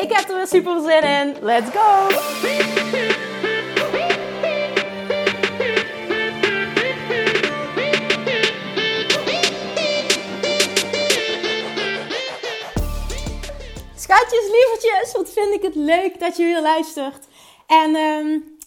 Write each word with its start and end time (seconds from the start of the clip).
Ik 0.00 0.12
heb 0.12 0.28
er 0.28 0.36
weer 0.36 0.46
super 0.46 0.80
zin 0.80 1.02
in. 1.02 1.36
Let's 1.40 1.70
go! 1.70 2.08
Schatjes, 13.96 14.50
lievertjes, 14.50 15.12
wat 15.12 15.30
vind 15.30 15.54
ik 15.54 15.62
het 15.62 15.74
leuk 15.74 16.20
dat 16.20 16.36
je 16.36 16.44
weer 16.44 16.62
luistert. 16.62 17.26
En 17.66 17.96
um, 17.96 18.58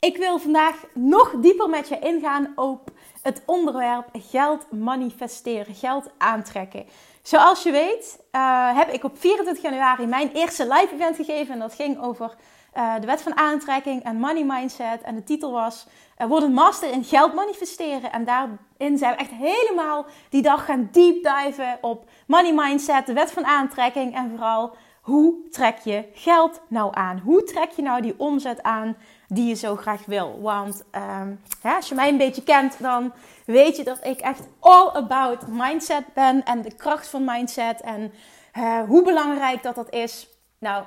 ik 0.00 0.16
wil 0.16 0.38
vandaag 0.38 0.76
nog 0.94 1.34
dieper 1.36 1.68
met 1.68 1.88
je 1.88 1.98
ingaan 1.98 2.52
op 2.56 2.90
het 3.22 3.42
onderwerp 3.46 4.08
geld 4.12 4.66
manifesteren, 4.70 5.74
geld 5.74 6.10
aantrekken. 6.18 6.86
Zoals 7.22 7.62
je 7.62 7.70
weet 7.70 8.18
uh, 8.32 8.76
heb 8.76 8.88
ik 8.88 9.04
op 9.04 9.18
24 9.18 9.62
januari 9.62 10.06
mijn 10.06 10.30
eerste 10.32 10.62
live 10.62 10.94
event 10.94 11.16
gegeven. 11.16 11.54
En 11.54 11.60
dat 11.60 11.74
ging 11.74 12.02
over 12.02 12.34
uh, 12.76 12.94
de 13.00 13.06
wet 13.06 13.22
van 13.22 13.36
aantrekking 13.36 14.02
en 14.02 14.16
money 14.16 14.44
mindset. 14.44 15.02
En 15.02 15.14
de 15.14 15.24
titel 15.24 15.52
was 15.52 15.86
uh, 16.18 16.26
Word 16.26 16.42
een 16.42 16.52
master 16.52 16.90
in 16.90 17.04
geld 17.04 17.34
manifesteren. 17.34 18.12
En 18.12 18.24
daarin 18.24 18.98
zijn 18.98 19.12
we 19.12 19.20
echt 19.20 19.30
helemaal 19.30 20.06
die 20.28 20.42
dag 20.42 20.64
gaan 20.64 20.88
deep 20.92 21.22
diven 21.22 21.78
op 21.80 22.04
money 22.26 22.52
mindset, 22.54 23.06
de 23.06 23.12
wet 23.12 23.32
van 23.32 23.46
aantrekking. 23.46 24.14
En 24.14 24.30
vooral 24.30 24.76
hoe 25.00 25.34
trek 25.50 25.78
je 25.78 26.04
geld 26.14 26.60
nou 26.68 26.90
aan? 26.94 27.18
Hoe 27.18 27.44
trek 27.44 27.70
je 27.70 27.82
nou 27.82 28.02
die 28.02 28.14
omzet 28.16 28.62
aan 28.62 28.96
die 29.32 29.46
je 29.46 29.54
zo 29.54 29.76
graag 29.76 30.04
wil. 30.06 30.38
Want 30.40 30.84
ehm, 30.90 31.34
ja, 31.62 31.76
als 31.76 31.88
je 31.88 31.94
mij 31.94 32.08
een 32.08 32.16
beetje 32.16 32.42
kent, 32.42 32.76
dan 32.78 33.12
weet 33.50 33.76
je 33.76 33.84
dat 33.84 34.04
ik 34.04 34.20
echt 34.20 34.48
all 34.58 34.88
about 34.88 35.46
mindset 35.46 36.04
ben 36.14 36.44
en 36.44 36.62
de 36.62 36.74
kracht 36.74 37.08
van 37.08 37.24
mindset 37.24 37.80
en 37.80 38.12
uh, 38.58 38.82
hoe 38.82 39.02
belangrijk 39.02 39.62
dat 39.62 39.74
dat 39.74 39.92
is. 39.92 40.28
Nou, 40.58 40.84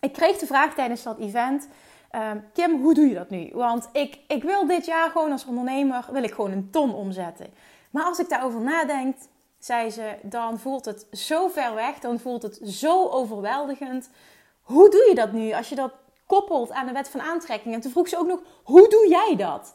ik 0.00 0.12
kreeg 0.12 0.38
de 0.38 0.46
vraag 0.46 0.74
tijdens 0.74 1.02
dat 1.02 1.18
event. 1.18 1.68
Uh, 2.14 2.30
Kim, 2.52 2.80
hoe 2.80 2.94
doe 2.94 3.08
je 3.08 3.14
dat 3.14 3.30
nu? 3.30 3.50
Want 3.52 3.88
ik, 3.92 4.18
ik 4.26 4.42
wil 4.42 4.66
dit 4.66 4.86
jaar 4.86 5.10
gewoon 5.10 5.32
als 5.32 5.46
ondernemer 5.46 6.06
wil 6.12 6.22
ik 6.22 6.34
gewoon 6.34 6.52
een 6.52 6.70
ton 6.70 6.94
omzetten. 6.94 7.46
Maar 7.90 8.04
als 8.04 8.18
ik 8.18 8.28
daarover 8.28 8.60
nadenk, 8.60 9.16
zei 9.58 9.90
ze, 9.90 10.14
dan 10.22 10.58
voelt 10.58 10.84
het 10.84 11.06
zo 11.12 11.48
ver 11.48 11.74
weg, 11.74 11.98
dan 11.98 12.18
voelt 12.18 12.42
het 12.42 12.60
zo 12.64 13.08
overweldigend. 13.08 14.10
Hoe 14.62 14.90
doe 14.90 15.06
je 15.08 15.14
dat 15.14 15.32
nu 15.32 15.52
als 15.52 15.68
je 15.68 15.74
dat 15.74 15.92
koppelt 16.26 16.70
aan 16.70 16.86
de 16.86 16.92
wet 16.92 17.08
van 17.08 17.20
aantrekking. 17.20 17.74
En 17.74 17.80
toen 17.80 17.90
vroeg 17.90 18.08
ze 18.08 18.18
ook 18.18 18.26
nog, 18.26 18.40
hoe 18.62 18.88
doe 18.88 19.08
jij 19.08 19.36
dat? 19.36 19.74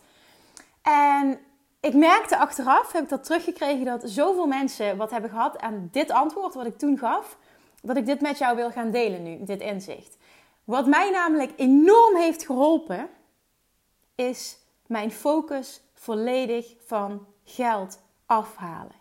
En 0.81 1.39
ik 1.85 1.93
merkte 1.93 2.37
achteraf, 2.37 2.91
heb 2.91 3.03
ik 3.03 3.09
dat 3.09 3.23
teruggekregen, 3.23 3.85
dat 3.85 4.01
zoveel 4.05 4.47
mensen 4.47 4.97
wat 4.97 5.11
hebben 5.11 5.29
gehad 5.29 5.59
aan 5.59 5.89
dit 5.91 6.11
antwoord 6.11 6.53
wat 6.53 6.65
ik 6.65 6.77
toen 6.77 6.97
gaf, 6.97 7.37
dat 7.81 7.97
ik 7.97 8.05
dit 8.05 8.21
met 8.21 8.37
jou 8.37 8.55
wil 8.55 8.71
gaan 8.71 8.91
delen 8.91 9.23
nu, 9.23 9.43
dit 9.43 9.61
inzicht. 9.61 10.17
Wat 10.63 10.87
mij 10.87 11.09
namelijk 11.09 11.51
enorm 11.55 12.15
heeft 12.15 12.45
geholpen, 12.45 13.09
is 14.15 14.57
mijn 14.85 15.11
focus 15.11 15.81
volledig 15.93 16.73
van 16.85 17.27
geld 17.43 17.99
afhalen. 18.25 18.95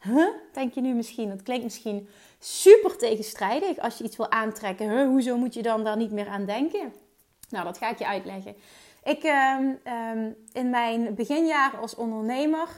Huh? 0.00 0.28
Denk 0.52 0.74
je 0.74 0.80
nu 0.80 0.94
misschien? 0.94 1.28
Dat 1.28 1.42
klinkt 1.42 1.64
misschien 1.64 2.08
super 2.38 2.96
tegenstrijdig 2.96 3.78
als 3.78 3.98
je 3.98 4.04
iets 4.04 4.16
wil 4.16 4.30
aantrekken. 4.30 5.06
Hoezo 5.06 5.36
moet 5.36 5.54
je 5.54 5.62
dan 5.62 5.84
daar 5.84 5.96
niet 5.96 6.12
meer 6.12 6.28
aan 6.28 6.44
denken? 6.44 6.92
Nou, 7.48 7.64
dat 7.64 7.78
ga 7.78 7.90
ik 7.90 7.98
je 7.98 8.06
uitleggen. 8.06 8.56
Ik, 9.08 9.24
uh, 9.24 9.58
in 10.52 10.70
mijn 10.70 11.14
beginjaren 11.14 11.80
als 11.80 11.94
ondernemer 11.94 12.68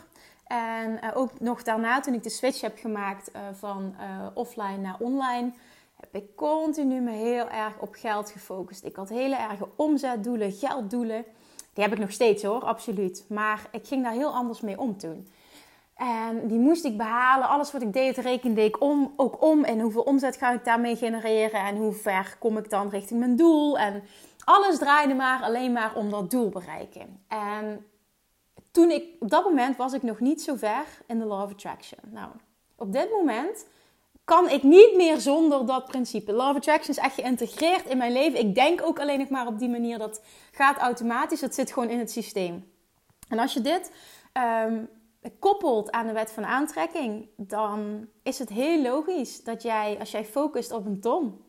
en 0.47 0.91
uh, 1.05 1.11
ook 1.15 1.41
nog 1.41 1.63
daarna 1.63 2.01
toen 2.01 2.15
ik 2.15 2.23
de 2.23 2.31
switch 2.31 2.61
heb 2.61 2.79
gemaakt 2.79 3.31
uh, 3.35 3.41
van 3.53 3.95
uh, 4.01 4.27
offline 4.35 4.77
naar 4.77 4.97
online, 4.99 5.53
heb 6.01 6.23
ik 6.23 6.37
continu 6.37 7.01
me 7.01 7.11
heel 7.11 7.49
erg 7.49 7.79
op 7.79 7.95
geld 7.95 8.31
gefocust. 8.31 8.85
Ik 8.85 8.97
had 8.97 9.09
hele 9.09 9.37
erge 9.37 9.69
omzetdoelen, 9.77 10.53
gelddoelen. 10.53 11.25
Die 11.75 11.85
heb 11.85 11.93
ik 11.93 11.99
nog 11.99 12.13
steeds 12.13 12.43
hoor, 12.43 12.65
absoluut. 12.65 13.25
Maar 13.29 13.69
ik 13.71 13.87
ging 13.87 14.03
daar 14.03 14.13
heel 14.13 14.35
anders 14.35 14.61
mee 14.61 14.79
om 14.79 14.99
toen. 14.99 15.29
En 15.95 16.49
die 16.49 16.59
moest 16.59 16.85
ik 16.85 16.97
behalen. 16.97 17.49
Alles 17.49 17.73
wat 17.73 17.83
ik 17.83 17.93
deed, 17.93 18.19
rekende 18.19 18.65
ik 18.65 18.81
om, 18.81 19.13
ook 19.17 19.43
om. 19.43 19.65
En 19.65 19.81
hoeveel 19.81 20.03
omzet 20.03 20.37
ga 20.37 20.53
ik 20.53 20.65
daarmee 20.65 20.97
genereren? 20.97 21.61
En 21.61 21.77
hoe 21.77 21.93
ver 21.93 22.37
kom 22.39 22.59
ik 22.59 22.71
dan 22.71 22.89
richting 22.89 23.21
mijn 23.21 23.37
doel? 23.37 23.79
En 23.79 24.03
alles 24.45 24.79
draaide 24.79 25.15
maar 25.15 25.43
alleen 25.43 25.73
maar 25.73 25.95
om 25.95 26.11
dat 26.11 26.31
doel 26.31 26.49
bereiken. 26.49 27.25
En 27.29 27.87
toen 28.71 28.91
ik, 28.91 29.05
op 29.19 29.31
dat 29.31 29.45
moment 29.45 29.77
was 29.77 29.93
ik 29.93 30.03
nog 30.03 30.21
niet 30.21 30.43
zo 30.43 30.57
ver 30.57 30.85
in 31.07 31.19
de 31.19 31.25
Law 31.25 31.43
of 31.43 31.51
Attraction. 31.51 32.01
Nou, 32.11 32.31
op 32.77 32.93
dit 32.93 33.11
moment 33.11 33.67
kan 34.25 34.49
ik 34.49 34.63
niet 34.63 34.97
meer 34.97 35.21
zonder 35.21 35.67
dat 35.67 35.85
principe. 35.85 36.33
Law 36.33 36.51
of 36.51 36.57
Attraction 36.57 36.91
is 36.91 37.03
echt 37.03 37.15
geïntegreerd 37.15 37.87
in 37.87 37.99
mijn 37.99 38.13
leven. 38.13 38.39
Ik 38.39 38.55
denk 38.55 38.83
ook 38.83 39.01
alleen 39.01 39.19
nog 39.19 39.29
maar 39.29 39.47
op 39.47 39.59
die 39.59 39.69
manier. 39.69 39.99
Dat 39.99 40.23
gaat 40.51 40.77
automatisch. 40.77 41.41
Dat 41.41 41.55
zit 41.55 41.73
gewoon 41.73 41.89
in 41.89 41.99
het 41.99 42.11
systeem. 42.11 42.73
En 43.29 43.39
als 43.39 43.53
je 43.53 43.61
dit 43.61 43.93
um, 44.67 44.89
koppelt 45.39 45.91
aan 45.91 46.07
de 46.07 46.13
wet 46.13 46.33
van 46.33 46.45
aantrekking, 46.45 47.29
dan 47.37 48.09
is 48.23 48.39
het 48.39 48.49
heel 48.49 48.83
logisch 48.83 49.45
dat 49.45 49.63
jij, 49.63 49.97
als 49.99 50.11
jij 50.11 50.25
focust 50.25 50.73
op 50.73 50.87
een 50.87 51.01
ton, 51.01 51.45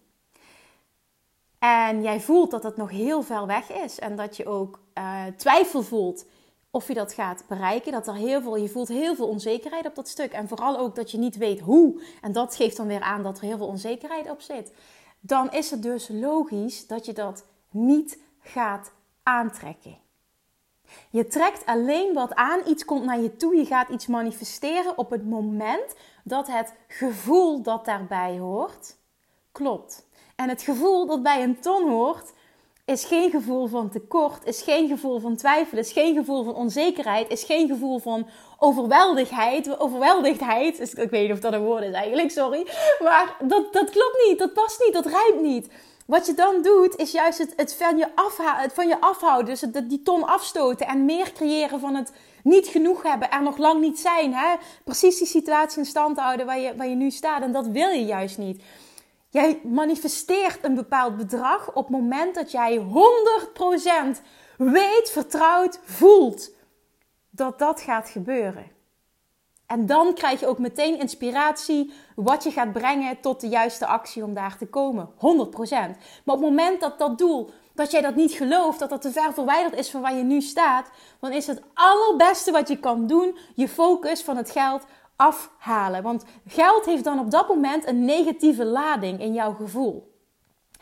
en 1.61 2.01
jij 2.01 2.19
voelt 2.19 2.51
dat 2.51 2.63
het 2.63 2.77
nog 2.77 2.89
heel 2.89 3.22
ver 3.22 3.45
weg 3.45 3.72
is 3.72 3.99
en 3.99 4.16
dat 4.16 4.38
je 4.38 4.45
ook 4.45 4.79
uh, 4.97 5.25
twijfel 5.38 5.83
voelt 5.83 6.25
of 6.72 6.88
je 6.88 6.94
dat 6.94 7.13
gaat 7.13 7.44
bereiken, 7.47 7.91
dat 7.91 8.07
er 8.07 8.13
heel 8.13 8.41
veel, 8.41 8.55
je 8.55 8.69
voelt 8.69 8.88
heel 8.88 9.16
veel 9.16 9.27
onzekerheid 9.27 9.85
op 9.85 9.95
dat 9.95 10.07
stuk 10.07 10.31
en 10.31 10.47
vooral 10.47 10.77
ook 10.77 10.95
dat 10.95 11.11
je 11.11 11.17
niet 11.17 11.38
weet 11.38 11.59
hoe, 11.59 12.01
en 12.22 12.31
dat 12.31 12.55
geeft 12.55 12.77
dan 12.77 12.88
weer 12.88 13.01
aan 13.01 13.23
dat 13.23 13.38
er 13.38 13.44
heel 13.44 13.57
veel 13.57 13.67
onzekerheid 13.67 14.29
op 14.29 14.41
zit, 14.41 14.73
dan 15.19 15.51
is 15.51 15.72
het 15.72 15.83
dus 15.83 16.07
logisch 16.11 16.88
dat 16.88 17.05
je 17.05 17.13
dat 17.13 17.45
niet 17.69 18.17
gaat 18.39 18.91
aantrekken. 19.23 19.97
Je 21.09 21.28
trekt 21.28 21.66
alleen 21.66 22.13
wat 22.13 22.35
aan, 22.35 22.59
iets 22.67 22.85
komt 22.85 23.03
naar 23.03 23.19
je 23.19 23.35
toe, 23.35 23.55
je 23.55 23.66
gaat 23.66 23.89
iets 23.89 24.07
manifesteren 24.07 24.97
op 24.97 25.09
het 25.09 25.25
moment 25.25 25.95
dat 26.23 26.47
het 26.47 26.73
gevoel 26.88 27.61
dat 27.61 27.85
daarbij 27.85 28.38
hoort, 28.39 28.97
klopt. 29.51 30.09
En 30.41 30.50
het 30.50 30.62
gevoel 30.62 31.06
dat 31.06 31.24
bij 31.24 31.44
een 31.44 31.59
ton 31.59 31.90
hoort, 31.90 32.31
is 32.85 33.06
geen 33.06 33.31
gevoel 33.31 33.68
van 33.68 33.90
tekort, 33.90 34.46
is 34.46 34.62
geen 34.62 34.88
gevoel 34.88 35.19
van 35.19 35.35
twijfel, 35.35 35.78
is 35.78 35.91
geen 35.91 36.16
gevoel 36.16 36.44
van 36.44 36.56
onzekerheid, 36.56 37.29
is 37.29 37.44
geen 37.44 37.68
gevoel 37.68 38.00
van 38.00 38.28
overweldigheid. 38.57 39.79
Overweldigdheid, 39.79 40.97
ik 40.97 41.09
weet 41.09 41.22
niet 41.22 41.31
of 41.31 41.40
dat 41.40 41.53
een 41.53 41.63
woord 41.63 41.84
is 41.84 41.94
eigenlijk, 41.94 42.31
sorry. 42.31 42.68
Maar 43.03 43.35
dat, 43.40 43.74
dat 43.74 43.90
klopt 43.90 44.25
niet, 44.28 44.40
dat 44.40 44.53
past 44.53 44.84
niet, 44.85 44.94
dat 44.94 45.06
rijmt 45.06 45.41
niet. 45.41 45.68
Wat 46.06 46.25
je 46.25 46.34
dan 46.34 46.62
doet, 46.62 46.96
is 46.96 47.12
juist 47.12 47.38
het, 47.38 47.53
het, 47.56 47.75
van, 47.75 47.97
je 47.97 48.08
het 48.35 48.73
van 48.73 48.88
je 48.88 49.02
afhouden. 49.02 49.46
Dus 49.46 49.62
het, 49.62 49.90
die 49.90 50.02
ton 50.02 50.23
afstoten 50.23 50.87
en 50.87 51.05
meer 51.05 51.32
creëren 51.34 51.79
van 51.79 51.96
het 51.96 52.11
niet 52.44 52.67
genoeg 52.67 53.03
hebben, 53.03 53.32
er 53.32 53.44
nog 53.44 53.58
lang 53.58 53.82
niet 53.82 53.99
zijn. 53.99 54.34
Hè? 54.34 54.55
Precies 54.84 55.17
die 55.17 55.28
situatie 55.28 55.79
in 55.79 55.85
stand 55.85 56.17
houden 56.17 56.46
waar 56.46 56.59
je, 56.59 56.76
waar 56.76 56.87
je 56.87 56.96
nu 56.96 57.11
staat. 57.11 57.41
En 57.41 57.52
dat 57.52 57.67
wil 57.67 57.90
je 57.90 58.05
juist 58.05 58.37
niet. 58.37 58.64
Jij 59.31 59.61
manifesteert 59.63 60.63
een 60.63 60.75
bepaald 60.75 61.17
bedrag 61.17 61.67
op 61.73 61.87
het 61.87 61.89
moment 61.89 62.35
dat 62.35 62.51
jij 62.51 62.79
100% 64.17 64.22
weet, 64.57 65.09
vertrouwd, 65.11 65.79
voelt 65.83 66.49
dat 67.29 67.59
dat 67.59 67.81
gaat 67.81 68.09
gebeuren. 68.09 68.72
En 69.66 69.85
dan 69.85 70.13
krijg 70.13 70.39
je 70.39 70.47
ook 70.47 70.57
meteen 70.57 70.99
inspiratie 70.99 71.93
wat 72.16 72.43
je 72.43 72.51
gaat 72.51 72.72
brengen 72.72 73.22
tot 73.22 73.41
de 73.41 73.47
juiste 73.47 73.85
actie 73.85 74.23
om 74.23 74.33
daar 74.33 74.57
te 74.57 74.67
komen. 74.67 75.09
100%. 75.16 75.17
Maar 75.19 76.35
op 76.35 76.41
het 76.41 76.41
moment 76.41 76.81
dat 76.81 76.99
dat 76.99 77.17
doel, 77.17 77.49
dat 77.73 77.91
jij 77.91 78.01
dat 78.01 78.16
niet 78.16 78.31
gelooft, 78.31 78.79
dat 78.79 78.89
dat 78.89 79.01
te 79.01 79.11
ver 79.11 79.34
verwijderd 79.34 79.75
is 79.75 79.89
van 79.89 80.01
waar 80.01 80.16
je 80.16 80.23
nu 80.23 80.41
staat, 80.41 80.89
dan 81.19 81.31
is 81.31 81.47
het 81.47 81.61
allerbeste 81.73 82.51
wat 82.51 82.67
je 82.67 82.79
kan 82.79 83.07
doen 83.07 83.37
je 83.55 83.67
focus 83.67 84.22
van 84.22 84.37
het 84.37 84.51
geld 84.51 84.85
afhalen. 85.22 86.03
Want 86.03 86.23
geld 86.47 86.85
heeft 86.85 87.03
dan 87.03 87.20
op 87.20 87.32
dat 87.32 87.47
moment 87.47 87.88
een 87.88 88.06
negatieve 88.06 88.66
lading 88.66 89.20
in 89.20 89.34
jouw 89.34 89.53
gevoel. 89.53 90.16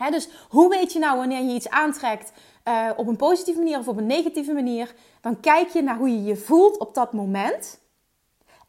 dus 0.09 0.29
hoe 0.49 0.69
weet 0.69 0.93
je 0.93 0.99
nou 0.99 1.17
wanneer 1.17 1.43
je 1.43 1.53
iets 1.53 1.69
aantrekt 1.69 2.31
uh, 2.67 2.89
op 2.95 3.07
een 3.07 3.15
positieve 3.15 3.59
manier 3.59 3.79
of 3.79 3.87
op 3.87 3.97
een 3.97 4.05
negatieve 4.05 4.53
manier? 4.53 4.95
Dan 5.21 5.39
kijk 5.39 5.69
je 5.69 5.81
naar 5.81 5.97
hoe 5.97 6.09
je 6.09 6.23
je 6.23 6.35
voelt 6.35 6.77
op 6.77 6.93
dat 6.93 7.13
moment. 7.13 7.79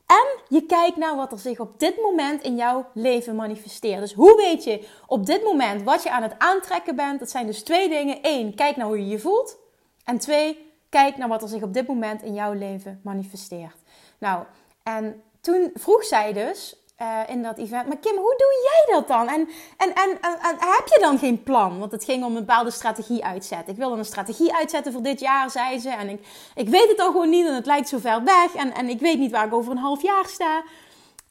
En 0.06 0.26
je 0.48 0.62
kijkt 0.62 0.96
naar 0.96 1.16
wat 1.16 1.32
er 1.32 1.38
zich 1.38 1.60
op 1.60 1.78
dit 1.78 1.96
moment 2.02 2.42
in 2.42 2.56
jouw 2.56 2.86
leven 2.94 3.36
manifesteert. 3.36 4.00
Dus 4.00 4.12
hoe 4.12 4.36
weet 4.36 4.64
je 4.64 4.88
op 5.06 5.26
dit 5.26 5.44
moment 5.44 5.82
wat 5.82 6.02
je 6.02 6.10
aan 6.10 6.22
het 6.22 6.34
aantrekken 6.38 6.96
bent? 6.96 7.18
Dat 7.18 7.30
zijn 7.30 7.46
dus 7.46 7.62
twee 7.62 7.88
dingen. 7.88 8.18
Eén, 8.22 8.54
kijk 8.54 8.76
naar 8.76 8.86
hoe 8.86 8.98
je 8.98 9.08
je 9.08 9.18
voelt. 9.18 9.56
En 10.04 10.18
twee, 10.18 10.72
kijk 10.88 11.16
naar 11.16 11.28
wat 11.28 11.42
er 11.42 11.48
zich 11.48 11.62
op 11.62 11.74
dit 11.74 11.86
moment 11.86 12.22
in 12.22 12.34
jouw 12.34 12.52
leven 12.52 13.00
manifesteert. 13.04 13.76
Nou, 14.18 14.44
en 14.82 15.22
toen 15.40 15.70
vroeg 15.74 16.04
zij 16.04 16.32
dus 16.32 16.74
uh, 17.02 17.20
in 17.26 17.42
dat 17.42 17.58
event. 17.58 17.86
Maar 17.86 17.98
Kim, 17.98 18.16
hoe 18.16 18.34
doe 18.36 18.70
jij 18.70 18.94
dat 18.94 19.08
dan? 19.08 19.28
En, 19.28 19.48
en, 19.76 19.94
en, 19.94 20.18
heb 20.58 20.86
je 20.86 20.98
dan 21.00 21.18
geen 21.18 21.42
plan? 21.42 21.78
Want 21.78 21.92
het 21.92 22.04
ging 22.04 22.24
om 22.24 22.36
een 22.36 22.44
bepaalde 22.46 22.70
strategie 22.70 23.24
uitzetten. 23.24 23.72
Ik 23.72 23.78
wilde 23.78 23.96
een 23.96 24.04
strategie 24.04 24.54
uitzetten 24.54 24.92
voor 24.92 25.02
dit 25.02 25.20
jaar, 25.20 25.50
zei 25.50 25.78
ze. 25.78 25.90
En 25.90 26.08
ik, 26.08 26.26
ik 26.54 26.68
weet 26.68 26.88
het 26.88 27.00
al 27.00 27.10
gewoon 27.10 27.28
niet 27.28 27.46
en 27.46 27.54
het 27.54 27.66
lijkt 27.66 27.88
zo 27.88 27.98
ver 27.98 28.24
weg. 28.24 28.54
En, 28.54 28.74
en 28.74 28.88
ik 28.88 29.00
weet 29.00 29.18
niet 29.18 29.30
waar 29.30 29.46
ik 29.46 29.54
over 29.54 29.72
een 29.72 29.78
half 29.78 30.02
jaar 30.02 30.26
sta. 30.26 30.62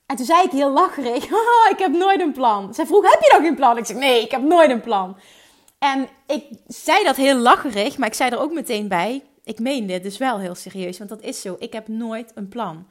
En 0.06 0.16
toen 0.16 0.26
zei 0.26 0.44
ik 0.44 0.52
heel 0.52 0.70
lacherig, 0.72 1.32
oh, 1.42 1.70
ik 1.70 1.80
heb 1.80 1.92
nooit 1.92 2.22
een 2.22 2.32
plan. 2.32 2.74
Zij 2.74 2.86
vroeg, 2.86 3.12
heb 3.12 3.22
je 3.22 3.30
dan 3.32 3.46
geen 3.46 3.56
plan? 3.56 3.78
Ik 3.78 3.86
zeg, 3.86 3.98
nee, 3.98 4.22
ik 4.22 4.32
heb 4.32 4.42
nooit 4.42 4.70
een 4.70 4.82
plan. 4.82 5.18
En 5.80 6.08
ik 6.28 6.46
zei 6.68 7.04
dat 7.04 7.16
heel 7.16 7.36
lacherig, 7.36 7.98
maar 7.98 8.08
ik 8.08 8.14
zei 8.14 8.30
er 8.30 8.40
ook 8.40 8.54
meteen 8.54 8.88
bij, 8.88 9.24
ik 9.44 9.60
meen 9.60 9.88
dit 9.88 10.04
dus 10.04 10.18
wel 10.18 10.40
heel 10.40 10.56
serieus, 10.56 10.98
want 10.98 11.10
dat 11.10 11.22
is 11.22 11.42
zo. 11.42 11.56
Ik 11.60 11.74
heb 11.74 11.88
nooit 11.88 12.32
een 12.36 12.48
plan. 12.48 12.88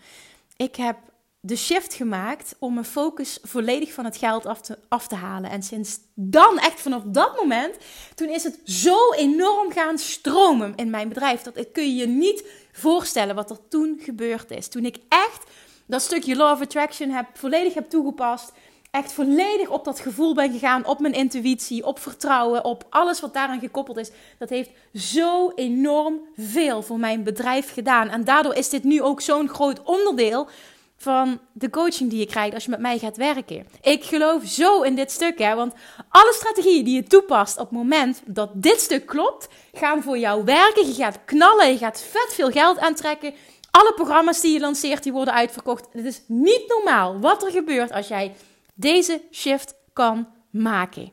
Ik 0.58 0.76
heb 0.76 0.96
de 1.40 1.56
shift 1.56 1.94
gemaakt 1.94 2.56
om 2.58 2.75
mijn 2.75 2.87
focus 2.87 3.38
volledig 3.43 3.93
van 3.93 4.05
het 4.05 4.16
geld 4.16 4.46
af 4.88 5.08
te, 5.08 5.14
halen. 5.14 5.50
En 5.50 5.62
sinds 5.62 5.99
dan, 6.14 6.58
echt 6.58 6.81
vanaf 6.81 7.02
dat 7.06 7.37
moment, 7.37 7.76
toen 8.14 8.28
is 8.28 8.44
het 8.44 8.60
zo 8.64 9.12
enorm 9.12 9.72
gaan 9.72 9.99
stromen 9.99 10.72
in 10.76 10.90
mijn 10.90 11.08
bedrijf. 11.08 11.43
Dat 11.43 11.72
kun 11.72 11.82
je 11.82 11.94
je 11.94 12.06
niet 12.06 12.44
voorstellen 12.72 13.34
wat 13.34 13.50
er 13.50 13.69
toen 13.69 14.00
gebeurd 14.02 14.50
is. 14.50 14.69
Toen 14.69 14.84
ik 14.84 14.96
echt 15.08 15.44
dat 15.87 16.02
stukje 16.02 16.37
Law 16.37 16.52
of 16.52 16.61
Attraction 16.61 17.11
heb, 17.11 17.26
volledig 17.34 17.75
heb 17.75 17.90
toegepast. 17.90 18.52
Echt 18.90 19.12
volledig 19.12 19.69
op 19.69 19.85
dat 19.85 20.00
gevoel 20.00 20.35
ben 20.35 20.52
gegaan, 20.52 20.87
op 20.87 21.00
mijn 21.00 21.14
intuïtie, 21.14 21.85
op 21.85 21.99
vertrouwen, 21.99 22.64
op 22.64 22.87
alles 22.90 23.20
wat 23.20 23.35
daaraan 23.35 23.61
gekoppeld 23.61 23.96
is. 23.96 24.11
Dat 24.38 24.49
heeft 24.49 24.70
zo 24.94 25.52
enorm 25.55 26.20
veel 26.37 26.82
voor 26.82 26.99
mijn 26.99 27.23
bedrijf 27.23 27.73
gedaan. 27.73 28.08
En 28.08 28.25
daardoor 28.25 28.55
is 28.55 28.69
dit 28.69 28.85
nu 28.85 29.02
ook 29.02 29.20
zo'n 29.20 29.49
groot 29.49 29.82
onderdeel 29.82 30.49
van 30.96 31.40
de 31.52 31.70
coaching 31.70 32.11
die 32.11 32.19
je 32.19 32.26
krijgt 32.26 32.55
als 32.55 32.64
je 32.64 32.70
met 32.70 32.81
mij 32.81 32.99
gaat 32.99 33.17
werken. 33.17 33.67
Ik 33.82 34.05
geloof 34.05 34.44
zo 34.44 34.82
in 34.82 34.94
dit 34.94 35.11
stuk, 35.11 35.38
hè, 35.38 35.55
want 35.55 35.75
alle 36.08 36.32
strategieën 36.35 36.85
die 36.85 36.94
je 36.94 37.02
toepast 37.02 37.58
op 37.58 37.69
het 37.69 37.79
moment 37.79 38.23
dat 38.26 38.50
dit 38.55 38.81
stuk 38.81 39.06
klopt, 39.06 39.49
gaan 39.73 40.02
voor 40.02 40.19
jou 40.19 40.44
werken. 40.44 40.87
Je 40.87 40.94
gaat 40.94 41.19
knallen, 41.25 41.70
je 41.70 41.79
gaat 41.79 42.00
vet 42.11 42.35
veel 42.35 42.50
geld 42.50 42.79
aantrekken. 42.79 43.35
Alle 43.70 43.93
programma's 43.94 44.40
die 44.40 44.52
je 44.52 44.61
lanceert, 44.61 45.02
die 45.02 45.12
worden 45.12 45.35
uitverkocht. 45.35 45.87
Het 45.93 46.05
is 46.05 46.23
niet 46.26 46.64
normaal 46.69 47.20
wat 47.20 47.44
er 47.44 47.50
gebeurt 47.50 47.93
als 47.93 48.08
jij 48.08 48.35
deze 48.78 49.22
shift 49.30 49.75
kan 49.92 50.28
maken. 50.50 51.12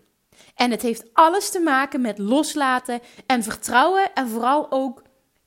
En 0.55 0.71
het 0.71 0.81
heeft 0.81 1.13
alles 1.13 1.49
te 1.49 1.59
maken 1.59 2.01
met 2.01 2.17
loslaten 2.17 2.99
en 3.25 3.43
vertrouwen 3.43 4.13
en 4.13 4.29
vooral 4.29 4.71
ook 4.71 5.01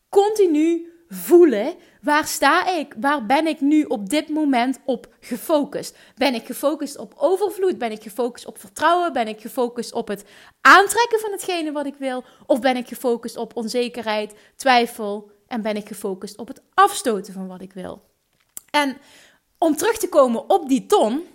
continu 0.09 0.93
voelen 1.09 1.77
Waar 2.03 2.27
sta 2.27 2.67
ik? 2.67 2.95
Waar 3.01 3.27
ben 3.27 3.47
ik 3.47 3.61
nu 3.61 3.83
op 3.83 4.09
dit 4.09 4.29
moment 4.29 4.79
op 4.85 5.15
gefocust? 5.21 5.97
Ben 6.15 6.35
ik 6.35 6.47
gefocust 6.47 6.99
op 6.99 7.15
overvloed? 7.17 7.79
Ben 7.79 7.93
ik 7.93 8.03
gefocust 8.03 8.47
op 8.47 8.59
vertrouwen? 8.59 9.13
Ben 9.13 9.29
ik 9.29 9.41
gefocust 9.41 9.93
op 9.93 10.09
het 10.09 10.25
aantrekken 10.61 11.21
van 11.21 11.33
hetgene 11.33 11.73
wat 11.73 11.87
ik 11.87 11.95
wil? 11.99 12.25
Of 12.47 12.61
ben 12.61 12.77
ik 12.77 12.89
gefocust 12.89 13.37
op 13.37 13.57
onzekerheid, 13.57 14.35
twijfel 14.57 15.31
en 15.47 15.63
ben 15.63 15.77
ik 15.77 15.89
gefocust 15.89 16.39
op 16.39 16.49
het 16.49 16.63
afstoten 16.75 17.33
van 17.33 17.47
wat 17.47 17.61
ik 17.61 17.73
wil? 17.73 18.03
En 18.71 18.97
om 19.59 19.77
terug 19.77 19.99
te 19.99 20.09
komen 20.09 20.51
op 20.51 20.69
die 20.69 20.87
ton, 20.87 21.27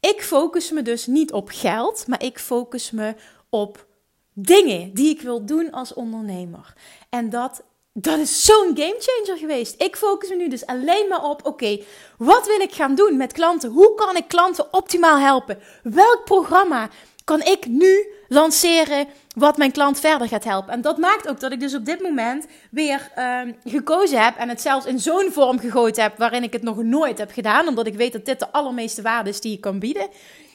ik 0.00 0.22
focus 0.22 0.70
me 0.70 0.82
dus 0.82 1.06
niet 1.06 1.32
op 1.32 1.48
geld, 1.52 2.06
maar 2.06 2.22
ik 2.22 2.38
focus 2.38 2.90
me 2.90 3.14
op 3.50 3.86
dingen 4.32 4.94
die 4.94 5.10
ik 5.10 5.20
wil 5.20 5.46
doen 5.46 5.70
als 5.70 5.94
ondernemer. 5.94 6.74
En 7.08 7.30
dat 7.30 7.62
dat 7.98 8.18
is 8.18 8.44
zo'n 8.44 8.70
gamechanger 8.74 9.38
geweest. 9.38 9.82
Ik 9.82 9.96
focus 9.96 10.28
me 10.28 10.36
nu 10.36 10.48
dus 10.48 10.66
alleen 10.66 11.08
maar 11.08 11.24
op: 11.24 11.46
oké, 11.46 11.82
wat 12.18 12.46
wil 12.46 12.60
ik 12.60 12.72
gaan 12.72 12.94
doen 12.94 13.16
met 13.16 13.32
klanten? 13.32 13.70
Hoe 13.70 13.94
kan 13.94 14.16
ik 14.16 14.28
klanten 14.28 14.72
optimaal 14.72 15.18
helpen? 15.18 15.58
Welk 15.82 16.24
programma 16.24 16.88
kan 17.24 17.42
ik 17.42 17.66
nu 17.66 18.12
lanceren 18.28 19.06
wat 19.36 19.56
mijn 19.56 19.72
klant 19.72 20.00
verder 20.00 20.28
gaat 20.28 20.44
helpen? 20.44 20.72
En 20.72 20.80
dat 20.80 20.98
maakt 20.98 21.28
ook 21.28 21.40
dat 21.40 21.52
ik 21.52 21.60
dus 21.60 21.74
op 21.74 21.84
dit 21.84 22.00
moment 22.00 22.46
weer 22.70 23.12
uh, 23.18 23.40
gekozen 23.64 24.24
heb 24.24 24.36
en 24.36 24.48
het 24.48 24.60
zelfs 24.60 24.86
in 24.86 24.98
zo'n 24.98 25.30
vorm 25.32 25.58
gegooid 25.58 25.96
heb 25.96 26.18
waarin 26.18 26.42
ik 26.42 26.52
het 26.52 26.62
nog 26.62 26.82
nooit 26.82 27.18
heb 27.18 27.30
gedaan, 27.32 27.68
omdat 27.68 27.86
ik 27.86 27.94
weet 27.94 28.12
dat 28.12 28.24
dit 28.24 28.38
de 28.38 28.52
allermeeste 28.52 29.02
waarde 29.02 29.30
is 29.30 29.40
die 29.40 29.50
je 29.50 29.58
kan 29.58 29.78
bieden. 29.78 30.08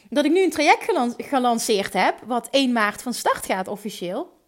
Dat 0.09 0.25
ik 0.25 0.31
nu 0.31 0.43
een 0.43 0.49
traject 0.49 0.93
gelanceerd 1.17 1.93
heb, 1.93 2.15
wat 2.25 2.47
1 2.51 2.71
maart 2.71 3.01
van 3.01 3.13
start 3.13 3.45
gaat 3.45 3.67
officieel. 3.67 4.39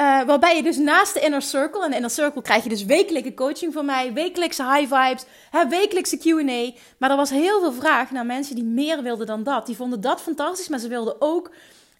Uh, 0.00 0.22
waarbij 0.22 0.56
je 0.56 0.62
dus 0.62 0.76
naast 0.76 1.14
de 1.14 1.20
Inner 1.20 1.42
Circle, 1.42 1.84
en 1.84 1.92
Inner 1.92 2.10
Circle 2.10 2.42
krijg 2.42 2.62
je 2.62 2.68
dus 2.68 2.84
wekelijke 2.84 3.34
coaching 3.34 3.72
van 3.72 3.84
mij, 3.84 4.12
wekelijkse 4.12 4.62
high 4.62 4.94
vibes, 4.94 5.24
hè, 5.50 5.68
wekelijkse 5.68 6.18
QA. 6.18 6.80
Maar 6.98 7.10
er 7.10 7.16
was 7.16 7.30
heel 7.30 7.60
veel 7.60 7.72
vraag 7.72 8.10
naar 8.10 8.26
mensen 8.26 8.54
die 8.54 8.64
meer 8.64 9.02
wilden 9.02 9.26
dan 9.26 9.42
dat. 9.42 9.66
Die 9.66 9.76
vonden 9.76 10.00
dat 10.00 10.20
fantastisch, 10.20 10.68
maar 10.68 10.78
ze 10.78 10.88
wilden 10.88 11.16
ook 11.18 11.50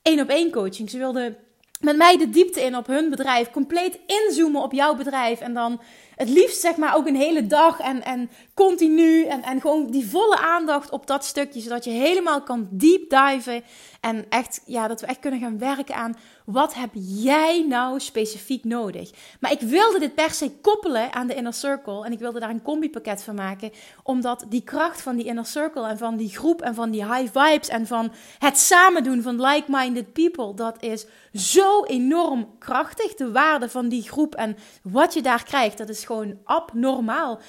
één 0.02 0.20
op 0.20 0.28
één 0.28 0.50
coaching. 0.50 0.90
Ze 0.90 0.98
wilden 0.98 1.36
met 1.80 1.96
mij 1.96 2.16
de 2.16 2.30
diepte 2.30 2.62
in 2.62 2.76
op 2.76 2.86
hun 2.86 3.10
bedrijf, 3.10 3.50
compleet 3.50 3.98
inzoomen 4.06 4.62
op 4.62 4.72
jouw 4.72 4.94
bedrijf 4.94 5.40
en 5.40 5.54
dan 5.54 5.80
het 6.14 6.28
liefst 6.28 6.60
zeg 6.60 6.76
maar 6.76 6.96
ook 6.96 7.06
een 7.06 7.16
hele 7.16 7.46
dag 7.46 7.80
en, 7.80 8.04
en 8.04 8.30
continu 8.54 9.24
en, 9.24 9.42
en 9.42 9.60
gewoon 9.60 9.90
die 9.90 10.08
volle 10.08 10.36
aandacht 10.36 10.90
op 10.90 11.06
dat 11.06 11.24
stukje, 11.24 11.60
zodat 11.60 11.84
je 11.84 11.90
helemaal 11.90 12.42
kan 12.42 12.68
deep 12.70 13.10
diven 13.10 13.64
en 14.00 14.24
echt, 14.28 14.62
ja, 14.66 14.88
dat 14.88 15.00
we 15.00 15.06
echt 15.06 15.18
kunnen 15.18 15.40
gaan 15.40 15.58
werken 15.58 15.94
aan 15.94 16.16
wat 16.44 16.74
heb 16.74 16.90
jij 16.92 17.64
nou 17.68 18.00
specifiek 18.00 18.64
nodig. 18.64 19.10
Maar 19.40 19.52
ik 19.52 19.60
wilde 19.60 19.98
dit 19.98 20.14
per 20.14 20.30
se 20.30 20.50
koppelen 20.60 21.12
aan 21.12 21.26
de 21.26 21.34
Inner 21.34 21.54
Circle 21.54 22.04
en 22.04 22.12
ik 22.12 22.18
wilde 22.18 22.40
daar 22.40 22.50
een 22.50 22.62
combipakket 22.62 23.22
van 23.22 23.34
maken, 23.34 23.72
omdat 24.02 24.46
die 24.48 24.62
kracht 24.62 25.02
van 25.02 25.16
die 25.16 25.26
Inner 25.26 25.46
Circle 25.46 25.88
en 25.88 25.98
van 25.98 26.16
die 26.16 26.28
groep 26.28 26.62
en 26.62 26.74
van 26.74 26.90
die 26.90 27.14
high 27.14 27.38
vibes 27.38 27.68
en 27.68 27.86
van 27.86 28.12
het 28.38 28.58
samen 28.58 29.02
doen 29.02 29.22
van 29.22 29.40
like-minded 29.40 30.12
people, 30.12 30.54
dat 30.54 30.82
is 30.82 31.06
zo 31.32 31.84
enorm 31.84 32.58
krachtig. 32.58 33.14
De 33.14 33.32
waarde 33.32 33.68
van 33.68 33.88
die 33.88 34.02
groep 34.02 34.34
en 34.34 34.56
wat 34.82 35.14
je 35.14 35.22
daar 35.22 35.44
krijgt, 35.44 35.78
dat 35.78 35.88
is 35.88 36.04
gewoon 36.04 36.38
abnormaal. 36.44 37.40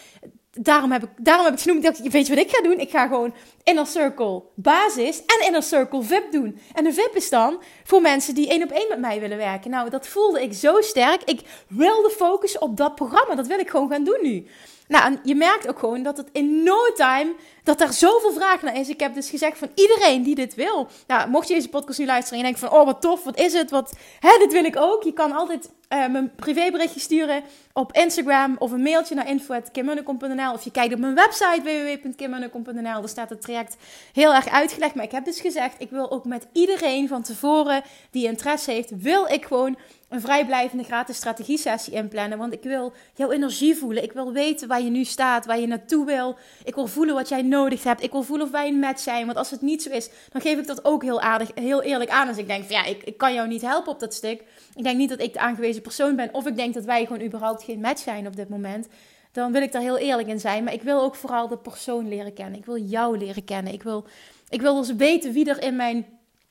Daarom 0.61 0.91
heb, 0.91 1.03
ik, 1.03 1.09
daarom 1.17 1.45
heb 1.45 1.53
ik 1.53 1.59
genoemd, 1.59 1.83
dat 1.83 1.97
weet 1.97 2.27
je 2.27 2.35
wat 2.35 2.43
ik 2.43 2.55
ga 2.55 2.61
doen? 2.61 2.79
Ik 2.79 2.89
ga 2.89 3.07
gewoon 3.07 3.33
Inner 3.63 3.85
Circle 3.85 4.43
basis 4.55 5.21
en 5.25 5.45
Inner 5.45 5.63
Circle 5.63 6.03
VIP 6.03 6.31
doen. 6.31 6.59
En 6.73 6.83
de 6.83 6.93
VIP 6.93 7.15
is 7.15 7.29
dan 7.29 7.61
voor 7.83 8.01
mensen 8.01 8.35
die 8.35 8.49
één 8.49 8.63
op 8.63 8.71
één 8.71 8.85
met 8.89 8.99
mij 8.99 9.19
willen 9.19 9.37
werken. 9.37 9.71
Nou, 9.71 9.89
dat 9.89 10.07
voelde 10.07 10.41
ik 10.41 10.53
zo 10.53 10.81
sterk. 10.81 11.23
Ik 11.23 11.41
wilde 11.67 12.09
focussen 12.09 12.61
op 12.61 12.77
dat 12.77 12.95
programma. 12.95 13.35
Dat 13.35 13.47
wil 13.47 13.59
ik 13.59 13.69
gewoon 13.69 13.89
gaan 13.89 14.03
doen 14.03 14.19
nu. 14.21 14.47
Nou, 14.89 15.05
en 15.05 15.19
je 15.23 15.35
merkt 15.35 15.67
ook 15.67 15.79
gewoon 15.79 16.03
dat 16.03 16.17
het 16.17 16.29
in 16.31 16.63
no 16.63 16.77
time, 16.95 17.33
dat 17.63 17.77
daar 17.77 17.93
zoveel 17.93 18.31
vraag 18.31 18.61
naar 18.61 18.79
is. 18.79 18.89
Ik 18.89 18.99
heb 18.99 19.13
dus 19.13 19.29
gezegd 19.29 19.57
van 19.57 19.71
iedereen 19.75 20.23
die 20.23 20.35
dit 20.35 20.55
wil. 20.55 20.87
Nou, 21.07 21.29
mocht 21.29 21.47
je 21.47 21.53
deze 21.53 21.69
podcast 21.69 21.99
nu 21.99 22.05
luisteren 22.05 22.39
en 22.39 22.45
je 22.45 22.51
denkt 22.53 22.69
van, 22.69 22.79
oh 22.79 22.85
wat 22.85 23.01
tof, 23.01 23.23
wat 23.23 23.39
is 23.39 23.53
het, 23.53 23.69
wat, 23.69 23.93
hè, 24.19 24.37
dit 24.39 24.51
wil 24.51 24.63
ik 24.63 24.75
ook. 24.77 25.03
Je 25.03 25.13
kan 25.13 25.31
altijd 25.31 25.69
uh, 25.93 26.07
mijn 26.07 26.31
privéberichtje 26.35 26.99
sturen 26.99 27.43
op 27.73 27.93
Instagram 27.93 28.55
of 28.59 28.71
een 28.71 28.81
mailtje 28.81 29.15
naar 29.15 29.29
info.kimmunnekom.nl 29.29 30.53
of 30.53 30.63
je 30.63 30.71
kijkt 30.71 30.93
op 30.93 30.99
mijn 30.99 31.15
website 31.15 31.61
www.kimmunnekom.nl. 31.63 32.83
Daar 32.83 33.09
staat 33.09 33.29
het 33.29 33.41
traject 33.41 33.77
heel 34.13 34.33
erg 34.33 34.49
uitgelegd. 34.49 34.95
Maar 34.95 35.05
ik 35.05 35.11
heb 35.11 35.25
dus 35.25 35.39
gezegd, 35.41 35.81
ik 35.81 35.89
wil 35.89 36.11
ook 36.11 36.25
met 36.25 36.47
iedereen 36.53 37.07
van 37.07 37.21
tevoren 37.21 37.81
die 38.11 38.27
interesse 38.27 38.71
heeft, 38.71 39.01
wil 39.01 39.25
ik 39.25 39.45
gewoon 39.45 39.77
een 40.09 40.21
vrijblijvende 40.21 40.83
gratis 40.83 41.15
strategie-sessie 41.15 41.93
inplannen. 41.93 42.37
Want 42.37 42.53
ik 42.53 42.63
wil 42.63 42.93
jouw 43.15 43.31
energie 43.31 43.75
voelen. 43.75 44.03
Ik 44.03 44.11
wil 44.11 44.31
weten 44.31 44.67
waar 44.67 44.81
je 44.81 44.89
nu 44.89 45.03
staat, 45.03 45.45
waar 45.45 45.59
je 45.59 45.67
naartoe 45.67 46.05
wil. 46.05 46.37
Ik 46.63 46.75
wil 46.75 46.87
voelen 46.87 47.15
wat 47.15 47.29
jij 47.29 47.41
nodig 47.41 47.83
hebt. 47.83 48.03
Ik 48.03 48.11
wil 48.11 48.23
voelen 48.23 48.45
of 48.45 48.51
wij 48.51 48.67
een 48.67 48.79
match 48.79 48.99
zijn. 48.99 49.25
Want 49.25 49.37
als 49.37 49.51
het 49.51 49.61
niet 49.61 49.83
zo 49.83 49.89
is, 49.89 50.09
dan 50.31 50.41
geef 50.41 50.57
ik 50.57 50.67
dat 50.67 50.85
ook 50.85 51.03
heel 51.03 51.21
aardig, 51.21 51.51
heel 51.55 51.81
eerlijk 51.81 52.09
aan. 52.09 52.27
Als 52.27 52.37
ik 52.37 52.47
denk 52.47 52.65
van 52.65 52.75
ja, 52.75 52.85
ik, 52.85 53.03
ik 53.03 53.17
kan 53.17 53.33
jou 53.33 53.47
niet 53.47 53.61
helpen 53.61 53.91
op 53.91 53.99
dat 53.99 54.13
stuk. 54.13 54.43
Ik 54.75 54.83
denk 54.83 54.97
niet 54.97 55.09
dat 55.09 55.21
ik 55.21 55.33
de 55.33 55.39
aangewezen 55.39 55.81
persoon 55.81 56.15
ben. 56.15 56.33
Of 56.33 56.47
ik 56.47 56.55
denk 56.55 56.73
dat 56.73 56.85
wij 56.85 57.05
gewoon 57.05 57.21
überhaupt 57.21 57.63
geen 57.63 57.79
match 57.79 58.01
zijn 58.01 58.27
op 58.27 58.35
dit 58.35 58.49
moment. 58.49 58.87
Dan 59.31 59.51
wil 59.51 59.61
ik 59.61 59.71
daar 59.71 59.81
heel 59.81 59.97
eerlijk 59.97 60.27
in 60.27 60.39
zijn. 60.39 60.63
Maar 60.63 60.73
ik 60.73 60.81
wil 60.81 61.01
ook 61.01 61.15
vooral 61.15 61.47
de 61.47 61.57
persoon 61.57 62.07
leren 62.07 62.33
kennen. 62.33 62.59
Ik 62.59 62.65
wil 62.65 62.77
jou 62.77 63.17
leren 63.17 63.43
kennen. 63.43 63.73
Ik 63.73 63.83
wil, 63.83 64.05
ik 64.49 64.61
wil 64.61 64.75
dus 64.75 64.95
weten 64.95 65.33
wie 65.33 65.49
er 65.49 65.63
in 65.63 65.75
mijn 65.75 66.05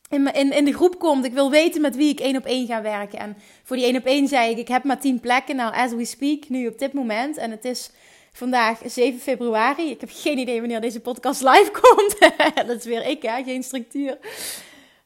in, 0.08 0.34
in, 0.34 0.52
in 0.52 0.64
de 0.64 0.72
groep 0.72 0.98
komt. 0.98 1.24
Ik 1.24 1.32
wil 1.32 1.50
weten 1.50 1.80
met 1.80 1.96
wie 1.96 2.08
ik 2.08 2.20
één 2.20 2.36
op 2.36 2.44
één 2.44 2.66
ga 2.66 2.82
werken. 2.82 3.18
En 3.18 3.36
voor 3.62 3.76
die 3.76 3.84
één 3.84 3.96
op 3.96 4.04
één 4.04 4.28
zei 4.28 4.50
ik, 4.50 4.58
ik 4.58 4.68
heb 4.68 4.84
maar 4.84 5.00
tien 5.00 5.20
plekken. 5.20 5.56
Nou, 5.56 5.74
as 5.74 5.92
we 5.92 6.04
speak, 6.04 6.48
nu 6.48 6.66
op 6.66 6.78
dit 6.78 6.92
moment. 6.92 7.36
En 7.36 7.50
het 7.50 7.64
is 7.64 7.90
vandaag 8.32 8.78
7 8.84 9.20
februari. 9.20 9.90
Ik 9.90 10.00
heb 10.00 10.10
geen 10.12 10.38
idee 10.38 10.60
wanneer 10.60 10.80
deze 10.80 11.00
podcast 11.00 11.42
live 11.42 11.70
komt. 11.80 12.18
dat 12.66 12.76
is 12.76 12.84
weer 12.84 13.06
ik, 13.06 13.22
hè? 13.22 13.42
geen 13.42 13.62
structuur. 13.62 14.18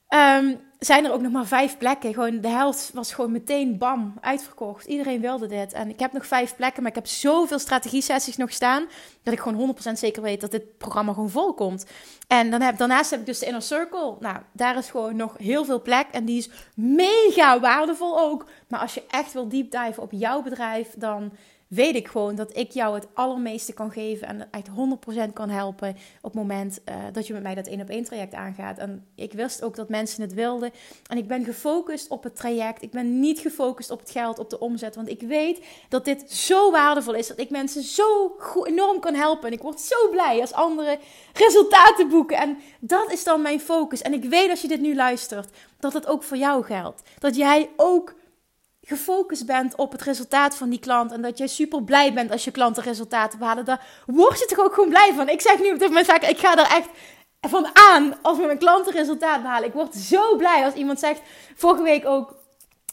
Um, 0.08 0.60
zijn 0.84 1.04
er 1.04 1.12
ook 1.12 1.20
nog 1.20 1.32
maar 1.32 1.46
vijf 1.46 1.78
plekken. 1.78 2.14
Gewoon 2.14 2.40
de 2.40 2.48
helft 2.48 2.90
was 2.94 3.14
gewoon 3.14 3.32
meteen 3.32 3.78
bam, 3.78 4.14
uitverkocht. 4.20 4.86
Iedereen 4.86 5.20
wilde 5.20 5.46
dit. 5.46 5.72
En 5.72 5.88
ik 5.88 6.00
heb 6.00 6.12
nog 6.12 6.26
vijf 6.26 6.56
plekken, 6.56 6.82
maar 6.82 6.90
ik 6.90 6.96
heb 6.96 7.06
zoveel 7.06 7.58
strategie-sessies 7.58 8.36
nog 8.36 8.52
staan... 8.52 8.86
dat 9.22 9.34
ik 9.34 9.40
gewoon 9.40 9.76
100% 9.88 9.92
zeker 9.92 10.22
weet 10.22 10.40
dat 10.40 10.50
dit 10.50 10.78
programma 10.78 11.12
gewoon 11.12 11.30
vol 11.30 11.54
komt. 11.54 11.86
En 12.28 12.50
dan 12.50 12.60
heb, 12.60 12.78
daarnaast 12.78 13.10
heb 13.10 13.20
ik 13.20 13.26
dus 13.26 13.38
de 13.38 13.46
Inner 13.46 13.62
Circle. 13.62 14.16
Nou, 14.20 14.36
daar 14.52 14.76
is 14.76 14.90
gewoon 14.90 15.16
nog 15.16 15.34
heel 15.38 15.64
veel 15.64 15.82
plek. 15.82 16.06
En 16.10 16.24
die 16.24 16.38
is 16.38 16.50
mega 16.74 17.60
waardevol 17.60 18.20
ook. 18.20 18.46
Maar 18.68 18.80
als 18.80 18.94
je 18.94 19.02
echt 19.08 19.32
wil 19.32 19.48
deep 19.48 19.70
dive 19.70 20.00
op 20.00 20.12
jouw 20.12 20.42
bedrijf... 20.42 20.94
dan 20.96 21.32
weet 21.74 21.94
ik 21.94 22.08
gewoon 22.08 22.34
dat 22.34 22.56
ik 22.56 22.70
jou 22.70 22.94
het 22.94 23.06
allermeeste 23.14 23.72
kan 23.72 23.90
geven 23.90 24.28
en 24.28 24.48
echt 24.50 24.68
100% 25.28 25.32
kan 25.32 25.48
helpen 25.48 25.88
op 26.20 26.22
het 26.22 26.34
moment 26.34 26.80
uh, 26.88 26.94
dat 27.12 27.26
je 27.26 27.32
met 27.32 27.42
mij 27.42 27.54
dat 27.54 27.66
één 27.66 27.80
op 27.80 27.88
één 27.88 28.04
traject 28.04 28.34
aangaat. 28.34 28.78
En 28.78 29.06
ik 29.14 29.32
wist 29.32 29.62
ook 29.62 29.76
dat 29.76 29.88
mensen 29.88 30.22
het 30.22 30.34
wilden. 30.34 30.70
En 31.06 31.16
ik 31.16 31.28
ben 31.28 31.44
gefocust 31.44 32.08
op 32.08 32.22
het 32.22 32.36
traject. 32.36 32.82
Ik 32.82 32.90
ben 32.90 33.20
niet 33.20 33.38
gefocust 33.38 33.90
op 33.90 34.00
het 34.00 34.10
geld, 34.10 34.38
op 34.38 34.50
de 34.50 34.58
omzet. 34.58 34.94
Want 34.94 35.08
ik 35.08 35.20
weet 35.20 35.64
dat 35.88 36.04
dit 36.04 36.32
zo 36.32 36.70
waardevol 36.70 37.14
is. 37.14 37.26
Dat 37.26 37.38
ik 37.38 37.50
mensen 37.50 37.82
zo 37.82 38.36
enorm 38.64 39.00
kan 39.00 39.14
helpen. 39.14 39.46
En 39.46 39.52
ik 39.52 39.62
word 39.62 39.80
zo 39.80 40.10
blij 40.10 40.40
als 40.40 40.52
anderen 40.52 40.98
resultaten 41.32 42.08
boeken. 42.08 42.36
En 42.36 42.58
dat 42.80 43.12
is 43.12 43.24
dan 43.24 43.42
mijn 43.42 43.60
focus. 43.60 44.02
En 44.02 44.12
ik 44.12 44.24
weet 44.24 44.50
als 44.50 44.62
je 44.62 44.68
dit 44.68 44.80
nu 44.80 44.94
luistert, 44.94 45.50
dat 45.78 45.92
het 45.92 46.06
ook 46.06 46.22
voor 46.22 46.36
jou 46.36 46.64
geldt. 46.64 47.02
Dat 47.18 47.36
jij 47.36 47.70
ook 47.76 48.14
gefocust 48.84 49.46
bent 49.46 49.74
op 49.74 49.92
het 49.92 50.02
resultaat 50.02 50.56
van 50.56 50.70
die 50.70 50.78
klant 50.78 51.12
en 51.12 51.22
dat 51.22 51.38
jij 51.38 51.46
super 51.46 51.82
blij 51.82 52.12
bent 52.12 52.30
als 52.30 52.44
je 52.44 52.50
klanten 52.50 52.82
resultaten 52.82 53.38
behalen, 53.38 53.64
daar 53.64 53.86
word 54.06 54.38
je 54.38 54.46
toch 54.46 54.64
ook 54.64 54.74
gewoon 54.74 54.88
blij 54.88 55.12
van. 55.14 55.28
Ik 55.28 55.40
zeg 55.40 55.60
nu 55.60 55.72
op 55.72 55.78
dit 55.78 55.88
moment, 55.88 56.24
ik 56.28 56.38
ga 56.38 56.56
er 56.56 56.76
echt 56.76 56.88
van 57.40 57.66
aan 57.72 58.14
als 58.22 58.38
mijn 58.38 58.58
klanten 58.58 58.92
resultaat 58.92 59.42
behalen. 59.42 59.68
Ik 59.68 59.74
word 59.74 59.94
zo 59.94 60.36
blij 60.36 60.64
als 60.64 60.74
iemand 60.74 60.98
zegt, 60.98 61.20
vorige 61.54 61.82
week 61.82 62.06
ook, 62.06 62.34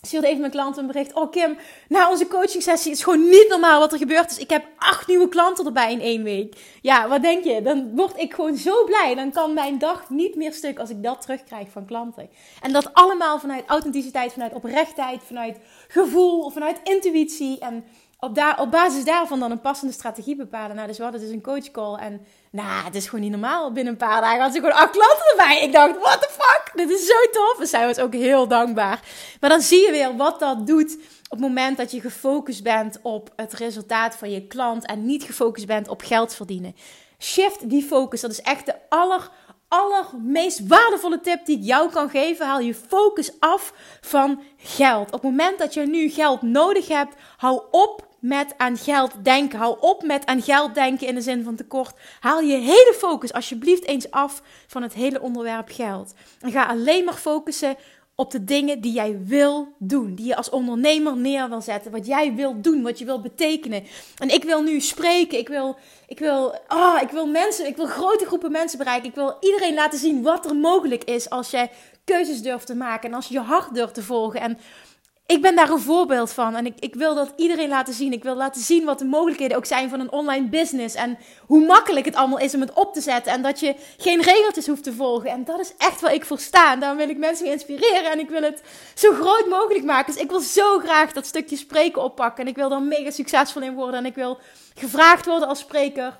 stuurde 0.01 0.27
even 0.27 0.39
mijn 0.39 0.51
klant 0.51 0.77
een 0.77 0.87
bericht. 0.87 1.13
Oh 1.13 1.31
Kim, 1.31 1.57
na 1.87 2.09
onze 2.09 2.27
coaching 2.27 2.63
sessie 2.63 2.91
is 2.91 3.03
gewoon 3.03 3.29
niet 3.29 3.45
normaal 3.49 3.79
wat 3.79 3.91
er 3.91 3.97
gebeurt. 3.97 4.29
Dus 4.29 4.37
ik 4.37 4.49
heb 4.49 4.65
acht 4.77 5.07
nieuwe 5.07 5.29
klanten 5.29 5.65
erbij 5.65 5.91
in 5.91 6.01
één 6.01 6.23
week. 6.23 6.55
Ja, 6.81 7.07
wat 7.07 7.21
denk 7.21 7.43
je? 7.43 7.61
Dan 7.61 7.95
word 7.95 8.17
ik 8.17 8.33
gewoon 8.33 8.57
zo 8.57 8.83
blij. 8.83 9.15
Dan 9.15 9.31
kan 9.31 9.53
mijn 9.53 9.77
dag 9.77 10.09
niet 10.09 10.35
meer 10.35 10.53
stuk 10.53 10.79
als 10.79 10.89
ik 10.89 11.03
dat 11.03 11.21
terugkrijg 11.21 11.69
van 11.71 11.85
klanten. 11.85 12.29
En 12.61 12.71
dat 12.71 12.93
allemaal 12.93 13.39
vanuit 13.39 13.63
authenticiteit, 13.65 14.33
vanuit 14.33 14.53
oprechtheid, 14.53 15.21
vanuit 15.23 15.57
gevoel, 15.87 16.49
vanuit 16.49 16.79
intuïtie. 16.83 17.59
En 17.59 17.85
op, 18.19 18.35
daar, 18.35 18.59
op 18.59 18.71
basis 18.71 19.03
daarvan 19.03 19.39
dan 19.39 19.51
een 19.51 19.61
passende 19.61 19.93
strategie 19.93 20.35
bepalen. 20.35 20.75
Nou, 20.75 20.87
dus 20.87 20.97
we 20.97 21.03
hadden 21.03 21.21
dus 21.21 21.29
een 21.29 21.41
coachcall 21.41 21.95
en 21.95 22.25
nou, 22.51 22.85
het 22.85 22.95
is 22.95 23.05
gewoon 23.05 23.21
niet 23.21 23.31
normaal. 23.31 23.71
Binnen 23.71 23.93
een 23.93 23.99
paar 23.99 24.21
dagen 24.21 24.41
had 24.41 24.53
ze 24.53 24.59
gewoon 24.59 24.75
acht 24.75 24.91
klanten 24.91 25.25
erbij. 25.31 25.63
Ik 25.63 25.71
dacht, 25.71 25.99
what 25.99 26.21
the 26.21 26.29
fuck? 26.31 26.71
Dit 26.75 26.89
is 26.89 27.05
zo 27.05 27.13
tof. 27.31 27.55
We 27.57 27.65
zijn 27.65 27.87
ons 27.87 27.99
ook 27.99 28.13
heel 28.13 28.47
dankbaar. 28.47 28.99
Maar 29.39 29.49
dan 29.49 29.61
zie 29.61 29.85
je 29.85 29.91
weer 29.91 30.15
wat 30.15 30.39
dat 30.39 30.67
doet 30.67 30.97
op 31.23 31.37
het 31.37 31.39
moment 31.39 31.77
dat 31.77 31.91
je 31.91 32.01
gefocust 32.01 32.63
bent 32.63 32.99
op 33.01 33.31
het 33.35 33.53
resultaat 33.53 34.15
van 34.15 34.31
je 34.31 34.47
klant 34.47 34.85
en 34.85 35.05
niet 35.05 35.23
gefocust 35.23 35.67
bent 35.67 35.87
op 35.87 36.01
geld 36.01 36.35
verdienen. 36.35 36.75
Shift 37.19 37.69
die 37.69 37.83
focus. 37.83 38.21
Dat 38.21 38.31
is 38.31 38.41
echt 38.41 38.65
de 38.65 38.75
aller, 38.89 39.29
allermeest 39.67 40.67
waardevolle 40.67 41.21
tip 41.21 41.45
die 41.45 41.57
ik 41.57 41.63
jou 41.63 41.89
kan 41.89 42.09
geven. 42.09 42.45
Haal 42.45 42.59
je 42.59 42.75
focus 42.75 43.31
af 43.39 43.73
van 44.01 44.41
geld. 44.57 45.05
Op 45.05 45.11
het 45.11 45.23
moment 45.23 45.59
dat 45.59 45.73
je 45.73 45.81
nu 45.81 46.09
geld 46.09 46.41
nodig 46.41 46.87
hebt, 46.87 47.15
hou 47.37 47.61
op 47.71 48.07
met 48.19 48.53
aan 48.57 48.77
geld 48.77 49.11
denken. 49.23 49.59
Hou 49.59 49.77
op 49.79 50.03
met 50.03 50.25
aan 50.25 50.41
geld 50.41 50.75
denken 50.75 51.07
in 51.07 51.15
de 51.15 51.21
zin 51.21 51.43
van 51.43 51.55
tekort. 51.55 51.93
Haal 52.19 52.39
je 52.39 52.57
hele 52.57 52.95
focus 52.97 53.33
alsjeblieft 53.33 53.85
eens 53.85 54.11
af 54.11 54.41
van 54.67 54.81
het 54.81 54.93
hele 54.93 55.21
onderwerp 55.21 55.69
geld. 55.71 56.13
En 56.39 56.51
ga 56.51 56.65
alleen 56.65 57.05
maar 57.05 57.13
focussen 57.13 57.75
op 58.19 58.31
de 58.31 58.43
dingen 58.43 58.81
die 58.81 58.93
jij 58.93 59.19
wil 59.23 59.73
doen. 59.77 60.15
Die 60.15 60.25
je 60.25 60.35
als 60.35 60.49
ondernemer 60.49 61.17
neer 61.17 61.49
wil 61.49 61.61
zetten. 61.61 61.91
Wat 61.91 62.05
jij 62.05 62.35
wil 62.35 62.61
doen, 62.61 62.81
wat 62.81 62.99
je 62.99 63.05
wil 63.05 63.21
betekenen. 63.21 63.83
En 64.17 64.29
ik 64.29 64.43
wil 64.43 64.61
nu 64.61 64.79
spreken. 64.79 65.37
Ik 65.37 65.47
wil, 65.47 65.77
ik 66.07 66.19
wil, 66.19 66.55
oh, 66.67 66.97
ik 67.01 67.09
wil 67.09 67.27
mensen, 67.27 67.67
ik 67.67 67.75
wil 67.75 67.85
grote 67.85 68.25
groepen 68.25 68.51
mensen 68.51 68.77
bereiken. 68.77 69.09
Ik 69.09 69.15
wil 69.15 69.37
iedereen 69.39 69.73
laten 69.73 69.99
zien 69.99 70.21
wat 70.21 70.45
er 70.45 70.55
mogelijk 70.55 71.03
is 71.03 71.29
als 71.29 71.49
jij 71.49 71.71
keuzes 72.03 72.41
durft 72.41 72.65
te 72.65 72.75
maken. 72.75 73.09
En 73.09 73.15
als 73.15 73.27
je 73.27 73.33
je 73.33 73.39
hart 73.39 73.73
durft 73.73 73.93
te 73.93 74.03
volgen. 74.03 74.41
En 74.41 74.57
ik 75.29 75.41
ben 75.41 75.55
daar 75.55 75.69
een 75.69 75.79
voorbeeld 75.79 76.31
van. 76.31 76.55
En 76.55 76.65
ik, 76.65 76.73
ik 76.79 76.95
wil 76.95 77.15
dat 77.15 77.33
iedereen 77.35 77.69
laten 77.69 77.93
zien. 77.93 78.13
Ik 78.13 78.23
wil 78.23 78.35
laten 78.35 78.61
zien 78.61 78.85
wat 78.85 78.99
de 78.99 79.05
mogelijkheden 79.05 79.57
ook 79.57 79.65
zijn 79.65 79.89
van 79.89 79.99
een 79.99 80.11
online 80.11 80.47
business. 80.47 80.95
En 80.95 81.17
hoe 81.45 81.65
makkelijk 81.65 82.05
het 82.05 82.15
allemaal 82.15 82.39
is 82.39 82.53
om 82.53 82.61
het 82.61 82.73
op 82.73 82.93
te 82.93 83.01
zetten. 83.01 83.31
En 83.31 83.41
dat 83.41 83.59
je 83.59 83.75
geen 83.97 84.21
regeltjes 84.21 84.67
hoeft 84.67 84.83
te 84.83 84.93
volgen. 84.93 85.29
En 85.29 85.43
dat 85.43 85.59
is 85.59 85.73
echt 85.77 86.01
waar 86.01 86.13
ik 86.13 86.25
voor 86.25 86.39
sta. 86.39 86.71
En 86.71 86.79
daar 86.79 86.95
wil 86.95 87.09
ik 87.09 87.17
mensen 87.17 87.45
inspireren. 87.45 88.11
En 88.11 88.19
ik 88.19 88.29
wil 88.29 88.41
het 88.41 88.61
zo 88.95 89.11
groot 89.11 89.45
mogelijk 89.49 89.85
maken. 89.85 90.13
Dus 90.13 90.23
ik 90.23 90.29
wil 90.29 90.39
zo 90.39 90.79
graag 90.79 91.11
dat 91.11 91.25
stukje 91.25 91.57
spreken 91.57 92.03
oppakken. 92.03 92.43
En 92.43 92.49
ik 92.49 92.55
wil 92.55 92.71
er 92.71 92.81
mega 92.81 93.11
succesvol 93.11 93.61
in 93.61 93.73
worden. 93.73 93.99
En 93.99 94.05
ik 94.05 94.15
wil 94.15 94.39
gevraagd 94.75 95.25
worden 95.25 95.47
als 95.47 95.59
spreker. 95.59 96.19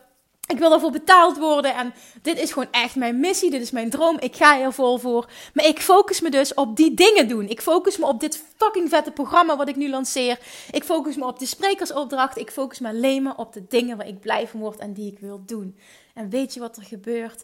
Ik 0.51 0.57
wil 0.59 0.69
daarvoor 0.69 0.91
betaald 0.91 1.37
worden 1.37 1.75
en 1.75 1.93
dit 2.21 2.39
is 2.39 2.51
gewoon 2.51 2.71
echt 2.71 2.95
mijn 2.95 3.19
missie, 3.19 3.51
dit 3.51 3.61
is 3.61 3.71
mijn 3.71 3.89
droom. 3.89 4.17
Ik 4.19 4.35
ga 4.35 4.59
er 4.59 4.73
vol 4.73 4.97
voor. 4.97 5.29
Maar 5.53 5.65
ik 5.65 5.79
focus 5.79 6.21
me 6.21 6.29
dus 6.29 6.53
op 6.53 6.75
die 6.75 6.93
dingen 6.93 7.27
doen. 7.27 7.49
Ik 7.49 7.61
focus 7.61 7.97
me 7.97 8.05
op 8.05 8.19
dit 8.19 8.43
fucking 8.57 8.89
vette 8.89 9.11
programma 9.11 9.57
wat 9.57 9.67
ik 9.67 9.75
nu 9.75 9.89
lanceer. 9.89 10.39
Ik 10.71 10.83
focus 10.83 11.15
me 11.15 11.25
op 11.25 11.39
de 11.39 11.45
sprekersopdracht. 11.45 12.37
Ik 12.37 12.51
focus 12.51 12.79
me 12.79 12.87
alleen 12.87 13.23
maar 13.23 13.37
op 13.37 13.53
de 13.53 13.65
dingen 13.67 13.97
waar 13.97 14.07
ik 14.07 14.19
blij 14.19 14.47
van 14.47 14.59
word 14.59 14.79
en 14.79 14.93
die 14.93 15.11
ik 15.11 15.19
wil 15.19 15.43
doen. 15.45 15.77
En 16.13 16.29
weet 16.29 16.53
je 16.53 16.59
wat 16.59 16.77
er 16.77 16.83
gebeurt? 16.83 17.43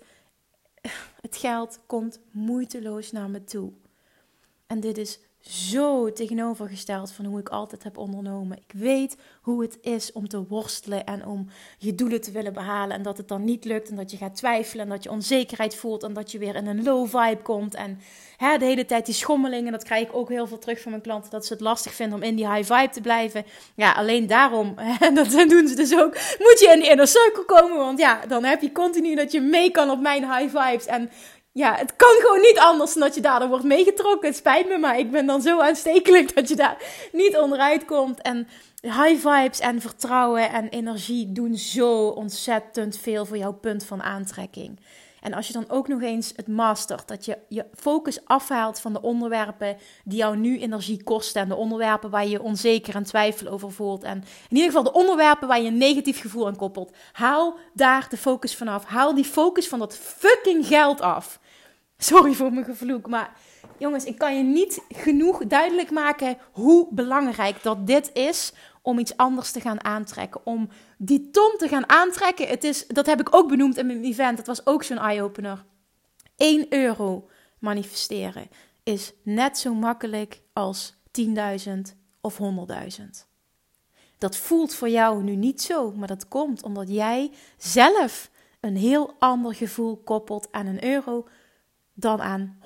Het 1.21 1.38
geld 1.38 1.79
komt 1.85 2.19
moeiteloos 2.31 3.12
naar 3.12 3.29
me 3.29 3.43
toe. 3.43 3.71
En 4.67 4.79
dit 4.79 4.97
is 4.97 5.19
zo 5.49 6.11
tegenovergesteld 6.11 7.11
van 7.11 7.25
hoe 7.25 7.39
ik 7.39 7.49
altijd 7.49 7.83
heb 7.83 7.97
ondernomen. 7.97 8.57
Ik 8.57 8.79
weet 8.79 9.17
hoe 9.41 9.61
het 9.61 9.77
is 9.81 10.11
om 10.11 10.27
te 10.27 10.47
worstelen 10.47 11.05
en 11.05 11.25
om 11.25 11.49
je 11.77 11.95
doelen 11.95 12.21
te 12.21 12.31
willen 12.31 12.53
behalen. 12.53 12.97
En 12.97 13.03
dat 13.03 13.17
het 13.17 13.27
dan 13.27 13.43
niet 13.43 13.65
lukt 13.65 13.89
en 13.89 13.95
dat 13.95 14.11
je 14.11 14.17
gaat 14.17 14.35
twijfelen 14.35 14.85
en 14.85 14.91
dat 14.91 15.03
je 15.03 15.09
onzekerheid 15.11 15.75
voelt 15.75 16.03
en 16.03 16.13
dat 16.13 16.31
je 16.31 16.37
weer 16.37 16.55
in 16.55 16.67
een 16.67 16.83
low 16.83 17.07
vibe 17.07 17.41
komt. 17.41 17.75
En 17.75 17.99
hè, 18.37 18.57
de 18.57 18.65
hele 18.65 18.85
tijd 18.85 19.05
die 19.05 19.15
schommelingen, 19.15 19.71
dat 19.71 19.83
krijg 19.83 20.07
ik 20.07 20.15
ook 20.15 20.29
heel 20.29 20.47
veel 20.47 20.59
terug 20.59 20.81
van 20.81 20.91
mijn 20.91 21.03
klanten, 21.03 21.31
dat 21.31 21.45
ze 21.45 21.53
het 21.53 21.61
lastig 21.61 21.93
vinden 21.93 22.17
om 22.17 22.23
in 22.23 22.35
die 22.35 22.51
high 22.51 22.73
vibe 22.73 22.93
te 22.93 23.01
blijven. 23.01 23.45
Ja, 23.75 23.91
alleen 23.91 24.27
daarom, 24.27 24.77
en 24.99 25.15
dat 25.19 25.31
doen 25.31 25.67
ze 25.67 25.75
dus 25.75 25.95
ook, 25.95 26.13
moet 26.13 26.59
je 26.59 26.71
in 26.73 26.79
die 26.79 26.89
inner 26.89 27.07
circle 27.07 27.45
komen. 27.45 27.77
Want 27.77 27.99
ja, 27.99 28.25
dan 28.27 28.43
heb 28.43 28.61
je 28.61 28.71
continu 28.71 29.15
dat 29.15 29.31
je 29.31 29.41
mee 29.41 29.71
kan 29.71 29.89
op 29.89 29.99
mijn 29.99 30.31
high 30.31 30.57
vibes. 30.57 30.85
En 30.85 31.09
ja, 31.57 31.75
het 31.75 31.95
kan 31.95 32.15
gewoon 32.19 32.41
niet 32.41 32.59
anders 32.59 32.93
dan 32.93 33.03
dat 33.03 33.15
je 33.15 33.21
daardoor 33.21 33.50
wordt 33.50 33.63
meegetrokken. 33.63 34.27
Het 34.27 34.38
spijt 34.38 34.67
me, 34.67 34.77
maar 34.77 35.00
ik 35.00 35.12
ben 35.12 35.25
dan 35.25 35.41
zo 35.41 35.59
aanstekelijk 35.59 36.35
dat 36.35 36.50
je 36.50 36.55
daar 36.55 36.77
niet 37.12 37.38
onderuit 37.38 37.85
komt. 37.85 38.21
En 38.21 38.47
high 38.81 39.27
vibes 39.27 39.59
en 39.59 39.81
vertrouwen 39.81 40.50
en 40.50 40.69
energie 40.69 41.31
doen 41.31 41.55
zo 41.55 42.07
ontzettend 42.07 42.97
veel 42.97 43.25
voor 43.25 43.38
jouw 43.38 43.53
punt 43.53 43.85
van 43.85 44.03
aantrekking. 44.03 44.79
En 45.25 45.34
als 45.34 45.48
je 45.48 45.53
dan 45.53 45.70
ook 45.70 45.88
nog 45.88 46.01
eens 46.01 46.34
het 46.36 46.48
mastert, 46.48 47.08
dat 47.08 47.25
je 47.25 47.38
je 47.50 47.65
focus 47.74 48.25
afhaalt 48.25 48.79
van 48.79 48.94
de 48.94 49.01
onderwerpen 49.01 49.77
die 50.03 50.17
jou 50.17 50.38
nu 50.38 50.60
energie 50.60 51.03
kosten 51.03 51.41
en 51.41 51.48
de 51.48 51.55
onderwerpen 51.55 52.10
waar 52.10 52.27
je 52.27 52.41
onzeker 52.41 52.96
en 52.96 53.03
twijfel 53.03 53.48
over 53.48 53.72
voelt. 53.72 54.03
En 54.03 54.17
in 54.50 54.55
ieder 54.55 54.65
geval 54.65 54.84
de 54.84 54.94
onderwerpen 54.94 55.48
waar 55.48 55.62
je 55.62 55.67
een 55.67 55.77
negatief 55.77 56.22
gevoel 56.22 56.48
aan 56.48 56.55
koppelt. 56.55 56.96
Haal 57.12 57.58
daar 57.74 58.08
de 58.10 58.17
focus 58.17 58.55
vanaf. 58.55 58.86
Haal 58.86 59.15
die 59.15 59.25
focus 59.25 59.67
van 59.67 59.79
dat 59.79 59.98
fucking 59.98 60.67
geld 60.67 61.01
af. 61.01 61.39
Sorry 61.98 62.34
voor 62.34 62.53
mijn 62.53 62.65
gevloek, 62.65 63.08
maar 63.08 63.34
jongens, 63.77 64.03
ik 64.03 64.17
kan 64.17 64.38
je 64.38 64.44
niet 64.44 64.82
genoeg 64.89 65.46
duidelijk 65.48 65.91
maken 65.91 66.38
hoe 66.51 66.88
belangrijk 66.91 67.63
dat 67.63 67.88
dit 67.88 68.10
is 68.13 68.53
om 68.82 69.00
iets 69.00 69.17
anders 69.17 69.51
te 69.51 69.60
gaan 69.60 69.84
aantrekken. 69.84 70.46
Om 70.46 70.70
die 70.97 71.29
ton 71.31 71.53
te 71.57 71.67
gaan 71.67 71.89
aantrekken. 71.89 72.47
Het 72.47 72.63
is, 72.63 72.87
dat 72.87 73.05
heb 73.05 73.19
ik 73.19 73.35
ook 73.35 73.49
benoemd 73.49 73.77
in 73.77 73.85
mijn 73.85 74.03
event. 74.03 74.37
Dat 74.37 74.47
was 74.47 74.65
ook 74.65 74.83
zo'n 74.83 74.97
eye-opener. 74.97 75.65
1 76.37 76.65
euro 76.69 77.29
manifesteren 77.59 78.49
is 78.83 79.13
net 79.23 79.57
zo 79.57 79.73
makkelijk 79.73 80.41
als 80.53 80.93
10.000 81.21 81.73
of 82.21 82.39
100.000. 82.99 83.03
Dat 84.17 84.37
voelt 84.37 84.73
voor 84.73 84.89
jou 84.89 85.23
nu 85.23 85.35
niet 85.35 85.61
zo, 85.61 85.91
maar 85.91 86.07
dat 86.07 86.27
komt 86.27 86.63
omdat 86.63 86.89
jij 86.89 87.31
zelf 87.57 88.29
een 88.59 88.77
heel 88.77 89.15
ander 89.19 89.55
gevoel 89.55 89.97
koppelt 89.97 90.47
aan 90.51 90.65
een 90.65 90.83
euro 90.83 91.27
dan 91.93 92.21
aan 92.21 92.57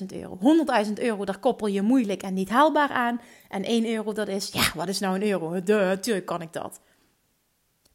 100.000 0.00 0.06
euro. 0.06 0.38
100.000 0.86 0.92
euro, 0.92 1.24
daar 1.24 1.38
koppel 1.38 1.66
je 1.66 1.82
moeilijk 1.82 2.22
en 2.22 2.34
niet 2.34 2.48
haalbaar 2.48 2.88
aan. 2.88 3.20
En 3.48 3.64
1 3.64 3.86
euro, 3.86 4.12
dat 4.12 4.28
is, 4.28 4.48
ja, 4.52 4.62
wat 4.74 4.88
is 4.88 4.98
nou 4.98 5.14
een 5.14 5.28
euro? 5.28 5.62
De, 5.62 5.72
natuurlijk 5.72 6.26
kan 6.26 6.42
ik 6.42 6.52
dat. 6.52 6.80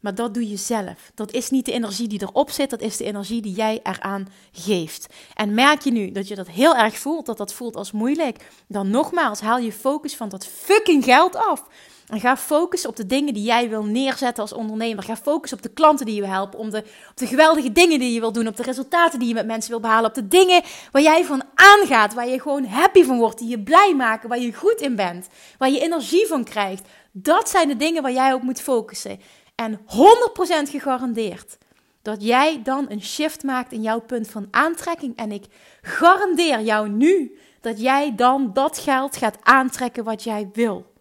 Maar 0.00 0.14
dat 0.14 0.34
doe 0.34 0.48
je 0.48 0.56
zelf. 0.56 1.10
Dat 1.14 1.32
is 1.32 1.50
niet 1.50 1.64
de 1.64 1.72
energie 1.72 2.08
die 2.08 2.22
erop 2.22 2.50
zit, 2.50 2.70
dat 2.70 2.80
is 2.80 2.96
de 2.96 3.04
energie 3.04 3.42
die 3.42 3.54
jij 3.54 3.80
eraan 3.82 4.28
geeft. 4.52 5.06
En 5.34 5.54
merk 5.54 5.82
je 5.82 5.90
nu 5.90 6.12
dat 6.12 6.28
je 6.28 6.34
dat 6.34 6.48
heel 6.48 6.76
erg 6.76 6.98
voelt, 6.98 7.26
dat 7.26 7.36
dat 7.36 7.52
voelt 7.52 7.76
als 7.76 7.92
moeilijk, 7.92 8.50
dan 8.68 8.90
nogmaals, 8.90 9.40
haal 9.40 9.58
je 9.58 9.72
focus 9.72 10.16
van 10.16 10.28
dat 10.28 10.46
fucking 10.46 11.04
geld 11.04 11.36
af. 11.36 11.64
En 12.10 12.20
ga 12.20 12.36
focussen 12.36 12.88
op 12.88 12.96
de 12.96 13.06
dingen 13.06 13.34
die 13.34 13.42
jij 13.42 13.68
wil 13.68 13.84
neerzetten 13.84 14.42
als 14.42 14.52
ondernemer. 14.52 15.04
Ga 15.04 15.16
focussen 15.16 15.58
op 15.58 15.64
de 15.64 15.72
klanten 15.72 16.06
die 16.06 16.14
je 16.14 16.20
wil 16.20 16.30
helpen. 16.30 16.58
Om 16.58 16.70
de, 16.70 16.78
op 17.10 17.16
de 17.16 17.26
geweldige 17.26 17.72
dingen 17.72 17.98
die 17.98 18.12
je 18.12 18.20
wil 18.20 18.32
doen. 18.32 18.48
Op 18.48 18.56
de 18.56 18.62
resultaten 18.62 19.18
die 19.18 19.28
je 19.28 19.34
met 19.34 19.46
mensen 19.46 19.70
wil 19.70 19.80
behalen. 19.80 20.08
Op 20.08 20.14
de 20.14 20.28
dingen 20.28 20.62
waar 20.92 21.02
jij 21.02 21.24
van 21.24 21.42
aangaat. 21.54 22.14
Waar 22.14 22.28
je 22.28 22.40
gewoon 22.40 22.64
happy 22.64 23.04
van 23.04 23.18
wordt. 23.18 23.38
Die 23.38 23.48
je 23.48 23.60
blij 23.60 23.94
maken. 23.96 24.28
Waar 24.28 24.38
je 24.38 24.54
goed 24.54 24.80
in 24.80 24.96
bent. 24.96 25.28
Waar 25.58 25.70
je 25.70 25.80
energie 25.80 26.26
van 26.26 26.44
krijgt. 26.44 26.88
Dat 27.12 27.48
zijn 27.48 27.68
de 27.68 27.76
dingen 27.76 28.02
waar 28.02 28.12
jij 28.12 28.32
op 28.32 28.42
moet 28.42 28.60
focussen. 28.60 29.20
En 29.60 29.78
100% 29.78 30.70
gegarandeerd 30.70 31.58
dat 32.02 32.22
jij 32.22 32.62
dan 32.62 32.86
een 32.88 33.02
shift 33.02 33.42
maakt 33.42 33.72
in 33.72 33.82
jouw 33.82 34.00
punt 34.00 34.28
van 34.28 34.48
aantrekking. 34.50 35.16
En 35.16 35.32
ik 35.32 35.44
garandeer 35.80 36.60
jou 36.60 36.88
nu 36.88 37.38
dat 37.60 37.80
jij 37.80 38.14
dan 38.14 38.50
dat 38.52 38.78
geld 38.78 39.16
gaat 39.16 39.38
aantrekken 39.42 40.04
wat 40.04 40.22
jij 40.22 40.50
wil. 40.52 40.92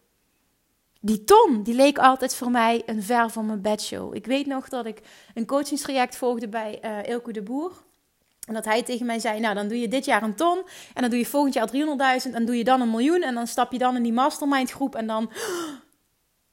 Die 1.01 1.23
ton, 1.23 1.63
die 1.63 1.73
leek 1.73 1.97
altijd 1.97 2.35
voor 2.35 2.51
mij 2.51 2.83
een 2.85 3.03
ver 3.03 3.29
van 3.29 3.45
mijn 3.45 3.61
bedshow. 3.61 4.15
Ik 4.15 4.25
weet 4.25 4.45
nog 4.45 4.69
dat 4.69 4.85
ik 4.85 5.01
een 5.33 5.45
coachingstraject 5.45 6.15
volgde 6.15 6.49
bij 6.49 6.79
uh, 6.85 7.13
Ilko 7.13 7.31
de 7.31 7.43
Boer. 7.43 7.71
En 8.47 8.53
dat 8.53 8.65
hij 8.65 8.83
tegen 8.83 9.05
mij 9.05 9.19
zei, 9.19 9.39
nou 9.39 9.55
dan 9.55 9.67
doe 9.67 9.79
je 9.79 9.87
dit 9.87 10.05
jaar 10.05 10.23
een 10.23 10.35
ton. 10.35 10.57
En 10.93 11.01
dan 11.01 11.09
doe 11.09 11.19
je 11.19 11.25
volgend 11.25 11.53
jaar 11.53 11.69
300.000. 12.27 12.33
En 12.33 12.45
doe 12.45 12.57
je 12.57 12.63
dan 12.63 12.81
een 12.81 12.89
miljoen. 12.89 13.21
En 13.21 13.33
dan 13.33 13.47
stap 13.47 13.71
je 13.71 13.77
dan 13.77 13.95
in 13.95 14.03
die 14.03 14.13
mastermind 14.13 14.71
groep. 14.71 14.95
En 14.95 15.07
dan... 15.07 15.31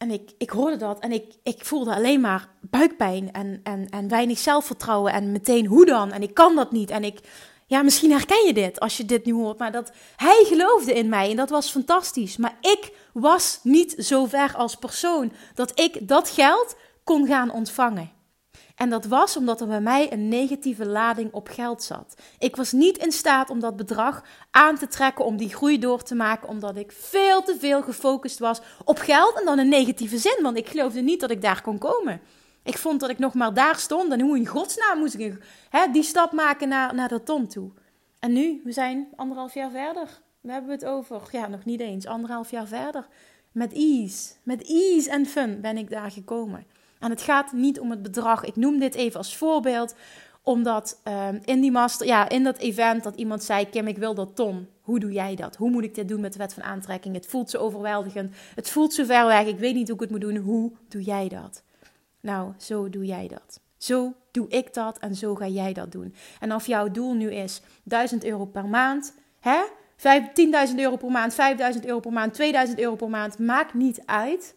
En 0.06 0.12
ik, 0.12 0.30
ik 0.38 0.50
hoorde 0.50 0.76
dat 0.76 0.98
en 0.98 1.12
ik, 1.12 1.34
ik 1.42 1.64
voelde 1.64 1.94
alleen 1.94 2.20
maar 2.20 2.48
buikpijn 2.60 3.32
en, 3.32 3.60
en, 3.62 3.88
en 3.88 4.08
weinig 4.08 4.38
zelfvertrouwen. 4.38 5.12
En 5.12 5.32
meteen 5.32 5.66
hoe 5.66 5.86
dan? 5.86 6.12
En 6.12 6.22
ik 6.22 6.34
kan 6.34 6.56
dat 6.56 6.72
niet. 6.72 6.90
En 6.90 7.04
ik, 7.04 7.20
ja, 7.66 7.82
misschien 7.82 8.10
herken 8.10 8.46
je 8.46 8.52
dit 8.52 8.80
als 8.80 8.96
je 8.96 9.04
dit 9.04 9.24
nu 9.24 9.32
hoort. 9.32 9.58
Maar 9.58 9.72
dat 9.72 9.92
hij 10.16 10.44
geloofde 10.46 10.92
in 10.92 11.08
mij 11.08 11.30
en 11.30 11.36
dat 11.36 11.50
was 11.50 11.70
fantastisch. 11.70 12.36
Maar 12.36 12.56
ik 12.60 12.92
was 13.12 13.60
niet 13.62 13.94
zo 13.98 14.26
ver 14.26 14.54
als 14.56 14.74
persoon 14.74 15.32
dat 15.54 15.80
ik 15.80 16.08
dat 16.08 16.30
geld 16.30 16.76
kon 17.04 17.26
gaan 17.26 17.50
ontvangen. 17.50 18.10
En 18.76 18.90
dat 18.90 19.04
was 19.04 19.36
omdat 19.36 19.60
er 19.60 19.66
bij 19.66 19.80
mij 19.80 20.12
een 20.12 20.28
negatieve 20.28 20.86
lading 20.86 21.32
op 21.32 21.48
geld 21.48 21.82
zat. 21.82 22.14
Ik 22.38 22.56
was 22.56 22.72
niet 22.72 22.98
in 22.98 23.12
staat 23.12 23.50
om 23.50 23.60
dat 23.60 23.76
bedrag 23.76 24.24
aan 24.50 24.78
te 24.78 24.86
trekken, 24.86 25.24
om 25.24 25.36
die 25.36 25.54
groei 25.54 25.78
door 25.78 26.02
te 26.02 26.14
maken, 26.14 26.48
omdat 26.48 26.76
ik 26.76 26.92
veel 26.92 27.42
te 27.42 27.56
veel 27.58 27.82
gefocust 27.82 28.38
was 28.38 28.60
op 28.84 28.98
geld 28.98 29.38
en 29.38 29.44
dan 29.44 29.58
een 29.58 29.68
negatieve 29.68 30.18
zin. 30.18 30.38
Want 30.42 30.56
ik 30.56 30.68
geloofde 30.68 31.00
niet 31.00 31.20
dat 31.20 31.30
ik 31.30 31.42
daar 31.42 31.62
kon 31.62 31.78
komen. 31.78 32.20
Ik 32.62 32.78
vond 32.78 33.00
dat 33.00 33.10
ik 33.10 33.18
nog 33.18 33.34
maar 33.34 33.54
daar 33.54 33.76
stond 33.76 34.12
en 34.12 34.20
hoe 34.20 34.36
in 34.36 34.46
godsnaam 34.46 34.98
moest 34.98 35.14
ik 35.14 35.38
hè, 35.70 35.90
die 35.92 36.02
stap 36.02 36.32
maken 36.32 36.68
naar, 36.68 36.94
naar 36.94 37.08
de 37.08 37.22
ton 37.22 37.46
toe. 37.46 37.70
En 38.18 38.32
nu, 38.32 38.60
we 38.64 38.72
zijn 38.72 39.08
anderhalf 39.16 39.54
jaar 39.54 39.70
verder. 39.70 40.20
We 40.40 40.52
hebben 40.52 40.70
het 40.70 40.84
over, 40.84 41.22
ja, 41.30 41.46
nog 41.46 41.64
niet 41.64 41.80
eens, 41.80 42.06
anderhalf 42.06 42.50
jaar 42.50 42.66
verder. 42.66 43.06
Met 43.52 43.72
ease, 43.72 44.32
met 44.42 44.62
ease 44.68 45.10
en 45.10 45.26
fun 45.26 45.60
ben 45.60 45.76
ik 45.76 45.90
daar 45.90 46.10
gekomen. 46.10 46.66
En 46.98 47.10
het 47.10 47.22
gaat 47.22 47.52
niet 47.52 47.80
om 47.80 47.90
het 47.90 48.02
bedrag. 48.02 48.44
Ik 48.44 48.56
noem 48.56 48.78
dit 48.78 48.94
even 48.94 49.18
als 49.18 49.36
voorbeeld, 49.36 49.94
omdat 50.42 51.00
um, 51.04 51.40
in 51.44 51.60
die 51.60 51.70
master, 51.70 52.06
ja, 52.06 52.28
in 52.28 52.44
dat 52.44 52.58
event 52.58 53.02
dat 53.02 53.16
iemand 53.16 53.44
zei: 53.44 53.68
Kim, 53.68 53.86
ik 53.86 53.98
wil 53.98 54.14
dat 54.14 54.36
ton. 54.36 54.68
Hoe 54.80 55.00
doe 55.00 55.12
jij 55.12 55.34
dat? 55.34 55.56
Hoe 55.56 55.70
moet 55.70 55.84
ik 55.84 55.94
dit 55.94 56.08
doen 56.08 56.20
met 56.20 56.32
de 56.32 56.38
wet 56.38 56.54
van 56.54 56.62
aantrekking? 56.62 57.14
Het 57.14 57.26
voelt 57.26 57.50
zo 57.50 57.58
overweldigend. 57.58 58.34
Het 58.54 58.70
voelt 58.70 58.94
zo 58.94 59.04
ver 59.04 59.26
weg. 59.26 59.46
Ik 59.46 59.58
weet 59.58 59.74
niet 59.74 59.86
hoe 59.86 59.96
ik 59.96 60.02
het 60.02 60.10
moet 60.10 60.20
doen. 60.20 60.36
Hoe 60.36 60.72
doe 60.88 61.02
jij 61.02 61.28
dat? 61.28 61.62
Nou, 62.20 62.52
zo 62.58 62.90
doe 62.90 63.04
jij 63.04 63.28
dat. 63.28 63.60
Zo 63.76 64.14
doe 64.30 64.48
ik 64.48 64.74
dat 64.74 64.98
en 64.98 65.14
zo 65.14 65.34
ga 65.34 65.46
jij 65.46 65.72
dat 65.72 65.92
doen. 65.92 66.14
En 66.40 66.54
of 66.54 66.66
jouw 66.66 66.90
doel 66.90 67.14
nu 67.14 67.32
is 67.32 67.60
1000 67.82 68.24
euro 68.24 68.44
per 68.44 68.66
maand, 68.66 69.14
hè? 69.40 69.62
10.000 69.96 70.74
euro 70.76 70.96
per 70.96 71.10
maand, 71.10 71.32
5.000 71.32 71.84
euro 71.84 72.00
per 72.00 72.12
maand, 72.12 72.34
2000 72.34 72.78
euro 72.78 72.94
per 72.94 73.10
maand, 73.10 73.38
maakt 73.38 73.74
niet 73.74 74.02
uit. 74.04 74.54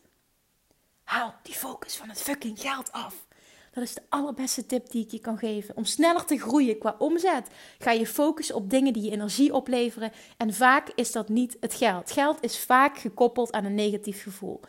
Haal 1.09 1.33
die 1.41 1.53
focus 1.53 1.95
van 1.95 2.09
het 2.09 2.21
fucking 2.21 2.59
geld 2.59 2.91
af. 2.91 3.27
Dat 3.71 3.83
is 3.83 3.93
de 3.93 4.01
allerbeste 4.09 4.65
tip 4.65 4.89
die 4.89 5.03
ik 5.03 5.11
je 5.11 5.19
kan 5.19 5.37
geven. 5.37 5.77
Om 5.77 5.85
sneller 5.85 6.25
te 6.25 6.37
groeien 6.37 6.77
qua 6.77 6.95
omzet, 6.97 7.47
ga 7.79 7.91
je 7.91 8.07
focussen 8.07 8.55
op 8.55 8.69
dingen 8.69 8.93
die 8.93 9.03
je 9.03 9.11
energie 9.11 9.53
opleveren. 9.53 10.11
En 10.37 10.53
vaak 10.53 10.91
is 10.95 11.11
dat 11.11 11.29
niet 11.29 11.57
het 11.59 11.73
geld. 11.73 12.11
Geld 12.11 12.37
is 12.41 12.59
vaak 12.59 12.97
gekoppeld 12.97 13.51
aan 13.51 13.65
een 13.65 13.75
negatief 13.75 14.23
gevoel. 14.23 14.59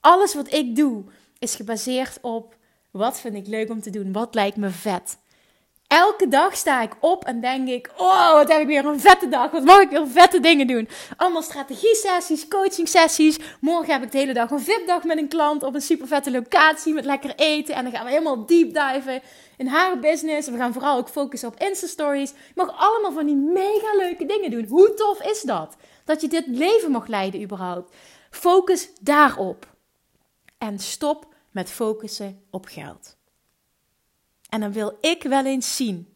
Alles 0.00 0.34
wat 0.34 0.52
ik 0.52 0.76
doe, 0.76 1.04
is 1.38 1.54
gebaseerd 1.54 2.18
op 2.20 2.56
wat 2.90 3.20
vind 3.20 3.34
ik 3.34 3.46
leuk 3.46 3.70
om 3.70 3.80
te 3.80 3.90
doen, 3.90 4.12
wat 4.12 4.34
lijkt 4.34 4.56
me 4.56 4.70
vet. 4.70 5.18
Elke 5.88 6.28
dag 6.28 6.56
sta 6.56 6.82
ik 6.82 6.96
op 7.00 7.24
en 7.24 7.40
denk 7.40 7.68
ik: 7.68 7.90
Oh, 7.96 8.32
wat 8.32 8.48
heb 8.48 8.60
ik 8.60 8.66
weer 8.66 8.84
een 8.84 9.00
vette 9.00 9.28
dag? 9.28 9.50
Wat 9.50 9.64
mag 9.64 9.80
ik 9.80 9.90
weer 9.90 10.08
vette 10.08 10.40
dingen 10.40 10.66
doen? 10.66 10.88
Allemaal 11.16 11.42
strategie-sessies, 11.42 12.48
coaching-sessies. 12.48 13.38
Morgen 13.60 13.92
heb 13.92 14.02
ik 14.02 14.12
de 14.12 14.18
hele 14.18 14.32
dag 14.32 14.50
een 14.50 14.60
VIP-dag 14.60 15.04
met 15.04 15.18
een 15.18 15.28
klant 15.28 15.62
op 15.62 15.74
een 15.74 15.80
super 15.80 16.06
vette 16.06 16.30
locatie 16.30 16.94
met 16.94 17.04
lekker 17.04 17.32
eten. 17.36 17.74
En 17.74 17.82
dan 17.82 17.92
gaan 17.92 18.04
we 18.04 18.10
helemaal 18.10 18.46
deep 18.46 18.74
diven 18.74 19.22
in 19.56 19.66
haar 19.66 19.98
business. 19.98 20.48
We 20.48 20.56
gaan 20.56 20.72
vooral 20.72 20.98
ook 20.98 21.08
focussen 21.08 21.48
op 21.48 21.60
Insta-stories. 21.60 22.30
Je 22.30 22.52
mag 22.54 22.74
allemaal 22.76 23.12
van 23.12 23.26
die 23.26 23.36
mega 23.36 23.96
leuke 23.96 24.26
dingen 24.26 24.50
doen. 24.50 24.66
Hoe 24.68 24.94
tof 24.94 25.22
is 25.22 25.42
dat? 25.42 25.76
Dat 26.04 26.20
je 26.20 26.28
dit 26.28 26.46
leven 26.46 26.90
mag 26.90 27.06
leiden, 27.06 27.42
überhaupt. 27.42 27.94
Focus 28.30 28.88
daarop. 29.00 29.66
En 30.58 30.78
stop 30.78 31.26
met 31.50 31.70
focussen 31.70 32.42
op 32.50 32.66
geld. 32.66 33.17
En 34.48 34.60
dan 34.60 34.72
wil 34.72 34.98
ik 35.00 35.22
wel 35.22 35.44
eens 35.44 35.76
zien 35.76 36.12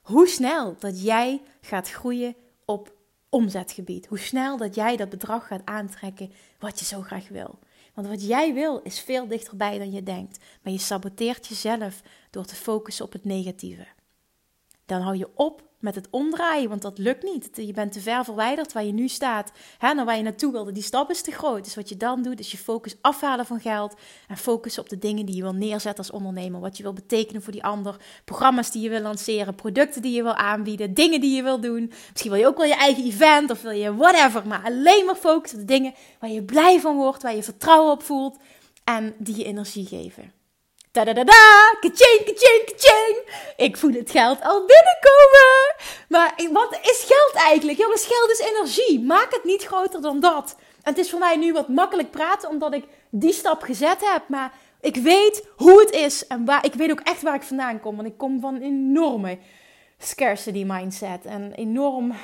hoe 0.00 0.28
snel 0.28 0.76
dat 0.78 1.02
jij 1.02 1.42
gaat 1.60 1.90
groeien 1.90 2.34
op 2.64 2.94
omzetgebied. 3.28 4.06
Hoe 4.06 4.18
snel 4.18 4.56
dat 4.56 4.74
jij 4.74 4.96
dat 4.96 5.08
bedrag 5.08 5.46
gaat 5.46 5.64
aantrekken 5.64 6.32
wat 6.58 6.78
je 6.78 6.84
zo 6.84 7.00
graag 7.00 7.28
wil. 7.28 7.58
Want 7.94 8.08
wat 8.08 8.26
jij 8.26 8.54
wil 8.54 8.80
is 8.82 9.00
veel 9.00 9.28
dichterbij 9.28 9.78
dan 9.78 9.92
je 9.92 10.02
denkt. 10.02 10.44
Maar 10.62 10.72
je 10.72 10.78
saboteert 10.78 11.46
jezelf 11.46 12.02
door 12.30 12.44
te 12.44 12.54
focussen 12.54 13.04
op 13.04 13.12
het 13.12 13.24
negatieve. 13.24 13.86
Dan 14.84 15.00
hou 15.00 15.16
je 15.16 15.28
op 15.34 15.62
met 15.86 15.94
het 15.94 16.08
omdraaien, 16.10 16.68
want 16.68 16.82
dat 16.82 16.98
lukt 16.98 17.22
niet. 17.22 17.48
Je 17.52 17.72
bent 17.72 17.92
te 17.92 18.00
ver 18.00 18.24
verwijderd 18.24 18.72
waar 18.72 18.84
je 18.84 18.92
nu 18.92 19.08
staat, 19.08 19.52
hè, 19.78 19.94
naar 19.94 20.04
waar 20.04 20.16
je 20.16 20.22
naartoe 20.22 20.52
wilde. 20.52 20.72
Die 20.72 20.82
stap 20.82 21.10
is 21.10 21.22
te 21.22 21.30
groot. 21.30 21.64
Dus 21.64 21.74
wat 21.74 21.88
je 21.88 21.96
dan 21.96 22.22
doet, 22.22 22.40
is 22.40 22.50
je 22.50 22.58
focus 22.58 22.96
afhalen 23.00 23.46
van 23.46 23.60
geld 23.60 23.94
en 24.28 24.36
focussen 24.36 24.82
op 24.82 24.88
de 24.88 24.98
dingen 24.98 25.26
die 25.26 25.36
je 25.36 25.42
wil 25.42 25.52
neerzetten 25.52 26.04
als 26.04 26.10
ondernemer. 26.10 26.60
Wat 26.60 26.76
je 26.76 26.82
wil 26.82 26.92
betekenen 26.92 27.42
voor 27.42 27.52
die 27.52 27.64
ander, 27.64 27.96
programma's 28.24 28.70
die 28.70 28.82
je 28.82 28.88
wil 28.88 29.00
lanceren, 29.00 29.54
producten 29.54 30.02
die 30.02 30.12
je 30.12 30.22
wil 30.22 30.34
aanbieden, 30.34 30.94
dingen 30.94 31.20
die 31.20 31.36
je 31.36 31.42
wil 31.42 31.60
doen. 31.60 31.92
Misschien 32.10 32.30
wil 32.30 32.40
je 32.40 32.46
ook 32.46 32.56
wel 32.56 32.66
je 32.66 32.76
eigen 32.76 33.04
event 33.04 33.50
of 33.50 33.62
wil 33.62 33.70
je 33.70 33.94
whatever, 33.94 34.46
maar 34.46 34.62
alleen 34.64 35.04
maar 35.04 35.16
focussen 35.16 35.60
op 35.60 35.66
de 35.66 35.72
dingen 35.72 35.94
waar 36.20 36.30
je 36.30 36.42
blij 36.42 36.80
van 36.80 36.96
wordt, 36.96 37.22
waar 37.22 37.36
je 37.36 37.42
vertrouwen 37.42 37.92
op 37.92 38.02
voelt 38.02 38.38
en 38.84 39.14
die 39.18 39.36
je 39.36 39.44
energie 39.44 39.86
geven. 39.86 40.35
Da 40.96 41.04
da. 41.04 41.24
Ik 43.56 43.76
voel 43.76 43.92
het 43.92 44.10
geld 44.10 44.42
al 44.42 44.64
binnenkomen. 44.66 45.74
Maar 46.08 46.34
wat 46.52 46.78
is 46.82 47.04
geld 47.06 47.44
eigenlijk? 47.44 47.78
Jongens, 47.78 48.06
geld 48.06 48.30
is 48.30 48.38
energie. 48.38 49.00
Maak 49.00 49.32
het 49.32 49.44
niet 49.44 49.64
groter 49.64 50.00
dan 50.00 50.20
dat. 50.20 50.56
Het 50.82 50.98
is 50.98 51.10
voor 51.10 51.18
mij 51.18 51.36
nu 51.36 51.52
wat 51.52 51.68
makkelijk 51.68 52.10
praten, 52.10 52.48
omdat 52.48 52.74
ik 52.74 52.84
die 53.10 53.32
stap 53.32 53.62
gezet 53.62 54.00
heb. 54.00 54.22
Maar 54.28 54.52
ik 54.80 54.96
weet 54.96 55.48
hoe 55.56 55.80
het 55.80 55.90
is 55.90 56.26
en 56.26 56.44
waar, 56.44 56.64
ik 56.64 56.74
weet 56.74 56.90
ook 56.90 57.00
echt 57.00 57.22
waar 57.22 57.34
ik 57.34 57.42
vandaan 57.42 57.80
kom. 57.80 57.96
Want 57.96 58.08
ik 58.08 58.18
kom 58.18 58.40
van 58.40 58.54
een 58.54 58.62
enorme 58.62 59.38
scarcity 59.98 60.64
mindset. 60.66 61.24
En 61.24 61.52
enorm 61.52 62.14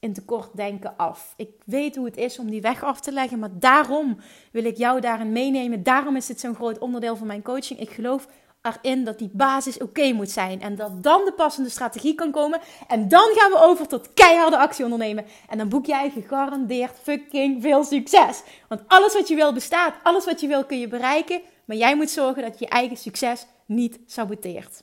in 0.00 0.12
tekort 0.12 0.56
denken 0.56 0.96
af. 0.96 1.34
Ik 1.36 1.50
weet 1.64 1.96
hoe 1.96 2.04
het 2.04 2.16
is 2.16 2.38
om 2.38 2.50
die 2.50 2.60
weg 2.60 2.82
af 2.82 3.00
te 3.00 3.12
leggen, 3.12 3.38
maar 3.38 3.58
daarom 3.58 4.18
wil 4.52 4.64
ik 4.64 4.76
jou 4.76 5.00
daarin 5.00 5.32
meenemen. 5.32 5.82
Daarom 5.82 6.16
is 6.16 6.28
het 6.28 6.40
zo'n 6.40 6.54
groot 6.54 6.78
onderdeel 6.78 7.16
van 7.16 7.26
mijn 7.26 7.42
coaching. 7.42 7.80
Ik 7.80 7.90
geloof 7.90 8.26
erin 8.62 9.04
dat 9.04 9.18
die 9.18 9.30
basis 9.32 9.78
oké 9.78 10.12
moet 10.12 10.30
zijn 10.30 10.60
en 10.60 10.76
dat 10.76 11.02
dan 11.02 11.24
de 11.24 11.32
passende 11.32 11.70
strategie 11.70 12.14
kan 12.14 12.30
komen. 12.30 12.60
En 12.88 13.08
dan 13.08 13.30
gaan 13.34 13.50
we 13.50 13.58
over 13.60 13.88
tot 13.88 14.14
keiharde 14.14 14.58
actie 14.58 14.84
ondernemen. 14.84 15.26
En 15.48 15.58
dan 15.58 15.68
boek 15.68 15.86
jij 15.86 16.10
gegarandeerd 16.10 16.98
fucking 17.02 17.62
veel 17.62 17.84
succes. 17.84 18.42
Want 18.68 18.82
alles 18.86 19.14
wat 19.14 19.28
je 19.28 19.34
wil 19.34 19.52
bestaat, 19.52 19.94
alles 20.02 20.24
wat 20.24 20.40
je 20.40 20.46
wil 20.46 20.64
kun 20.64 20.78
je 20.78 20.88
bereiken, 20.88 21.40
maar 21.64 21.76
jij 21.76 21.96
moet 21.96 22.10
zorgen 22.10 22.42
dat 22.42 22.58
je 22.58 22.64
je 22.64 22.70
eigen 22.70 22.96
succes 22.96 23.46
niet 23.66 23.98
saboteert. 24.06 24.82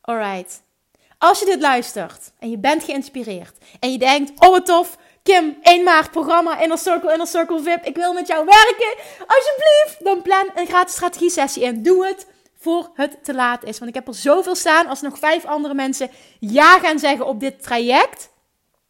Alright. 0.00 0.65
Als 1.18 1.38
je 1.38 1.44
dit 1.44 1.60
luistert 1.60 2.32
en 2.38 2.50
je 2.50 2.58
bent 2.58 2.84
geïnspireerd 2.84 3.56
en 3.80 3.92
je 3.92 3.98
denkt, 3.98 4.32
oh 4.40 4.50
wat 4.50 4.66
tof, 4.66 4.96
Kim, 5.22 5.58
1 5.62 5.84
maart 5.84 6.10
programma 6.10 6.60
Inner 6.60 6.78
Circle, 6.78 7.12
Inner 7.12 7.26
Circle 7.26 7.62
VIP, 7.62 7.84
ik 7.84 7.96
wil 7.96 8.12
met 8.12 8.26
jou 8.26 8.44
werken, 8.44 8.94
alsjeblieft, 9.26 9.96
dan 10.04 10.22
plan 10.22 10.50
een 10.54 10.66
gratis 10.66 10.94
strategie 10.94 11.30
sessie 11.30 11.64
en 11.64 11.82
doe 11.82 12.06
het 12.06 12.26
voor 12.58 12.90
het 12.94 13.24
te 13.24 13.34
laat 13.34 13.64
is. 13.64 13.78
Want 13.78 13.90
ik 13.90 13.96
heb 13.96 14.08
er 14.08 14.14
zoveel 14.14 14.54
staan, 14.54 14.86
als 14.86 15.00
nog 15.00 15.18
vijf 15.18 15.44
andere 15.44 15.74
mensen 15.74 16.10
ja 16.40 16.78
gaan 16.78 16.98
zeggen 16.98 17.26
op 17.26 17.40
dit 17.40 17.62
traject, 17.62 18.30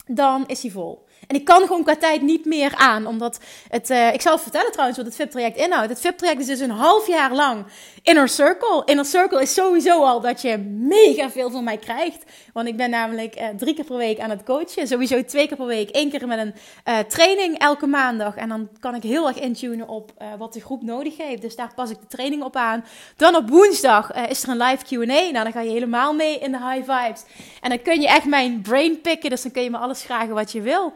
dan 0.07 0.45
is 0.47 0.63
hij 0.63 0.71
vol. 0.71 1.06
En 1.27 1.37
ik 1.37 1.45
kan 1.45 1.61
gewoon 1.61 1.83
qua 1.83 1.97
tijd 1.97 2.23
niet 2.23 2.45
meer 2.45 2.75
aan. 2.75 3.07
Omdat 3.07 3.39
het, 3.69 3.91
uh, 3.91 4.13
ik 4.13 4.21
zal 4.21 4.39
vertellen 4.39 4.71
trouwens 4.73 4.99
wat 4.99 5.07
het 5.07 5.17
VIP-traject 5.17 5.57
inhoudt. 5.57 5.89
Het 5.89 6.01
VIP-traject 6.01 6.41
is 6.41 6.47
dus 6.47 6.61
een 6.61 6.71
half 6.71 7.07
jaar 7.07 7.33
lang 7.33 7.65
Inner 8.03 8.29
Circle. 8.29 8.83
Inner 8.85 9.05
Circle 9.05 9.43
is 9.43 9.55
sowieso 9.55 10.05
al 10.05 10.21
dat 10.21 10.43
je 10.43 10.59
mega 10.59 11.31
veel 11.31 11.51
van 11.51 11.65
mij 11.65 11.77
krijgt. 11.77 12.25
Want 12.53 12.69
ik 12.69 12.77
ben 12.77 12.91
namelijk 12.91 13.41
uh, 13.41 13.49
drie 13.57 13.75
keer 13.75 13.85
per 13.85 13.97
week 13.97 14.19
aan 14.19 14.31
het 14.31 14.43
coachen. 14.43 14.87
Sowieso 14.87 15.25
twee 15.25 15.49
keer 15.49 15.57
per 15.57 15.67
week. 15.67 15.89
Eén 15.93 16.11
keer 16.11 16.27
met 16.27 16.39
een 16.39 16.55
uh, 16.89 16.99
training 16.99 17.59
elke 17.59 17.87
maandag. 17.87 18.37
En 18.37 18.49
dan 18.49 18.69
kan 18.81 18.95
ik 18.95 19.03
heel 19.03 19.29
erg 19.29 19.39
intunen 19.41 19.89
op 19.89 20.13
wat 20.39 20.53
de 20.53 20.61
groep 20.61 20.83
nodig 20.83 21.17
heeft. 21.17 21.43
Dus 21.43 21.57
daar 21.57 21.75
pas 21.75 21.91
ik 21.91 22.01
de 22.01 22.07
training 22.07 22.43
op 22.43 22.57
aan. 22.57 22.85
Dan 23.17 23.37
op 23.37 23.49
woensdag 23.49 24.13
is 24.29 24.43
er 24.43 24.49
een 24.49 24.57
live 24.57 24.85
Q&A. 24.85 25.05
Nou, 25.05 25.33
dan 25.33 25.53
ga 25.53 25.61
je 25.61 25.71
helemaal 25.71 26.15
mee 26.15 26.39
in 26.39 26.53
de 26.53 26.59
high 26.59 26.93
vibes. 26.93 27.23
En 27.61 27.69
dan 27.69 27.83
kun 27.83 28.01
je 28.01 28.09
echt 28.09 28.25
mijn 28.25 28.61
brain 28.63 29.01
picken. 29.01 29.31
Dus 29.31 29.43
dan 29.43 29.53
kun 29.53 29.63
je 29.63 29.71
me 29.71 29.79
alles 29.79 30.03
vragen 30.03 30.35
wat 30.35 30.53
je 30.53 30.61
wil. 30.61 30.93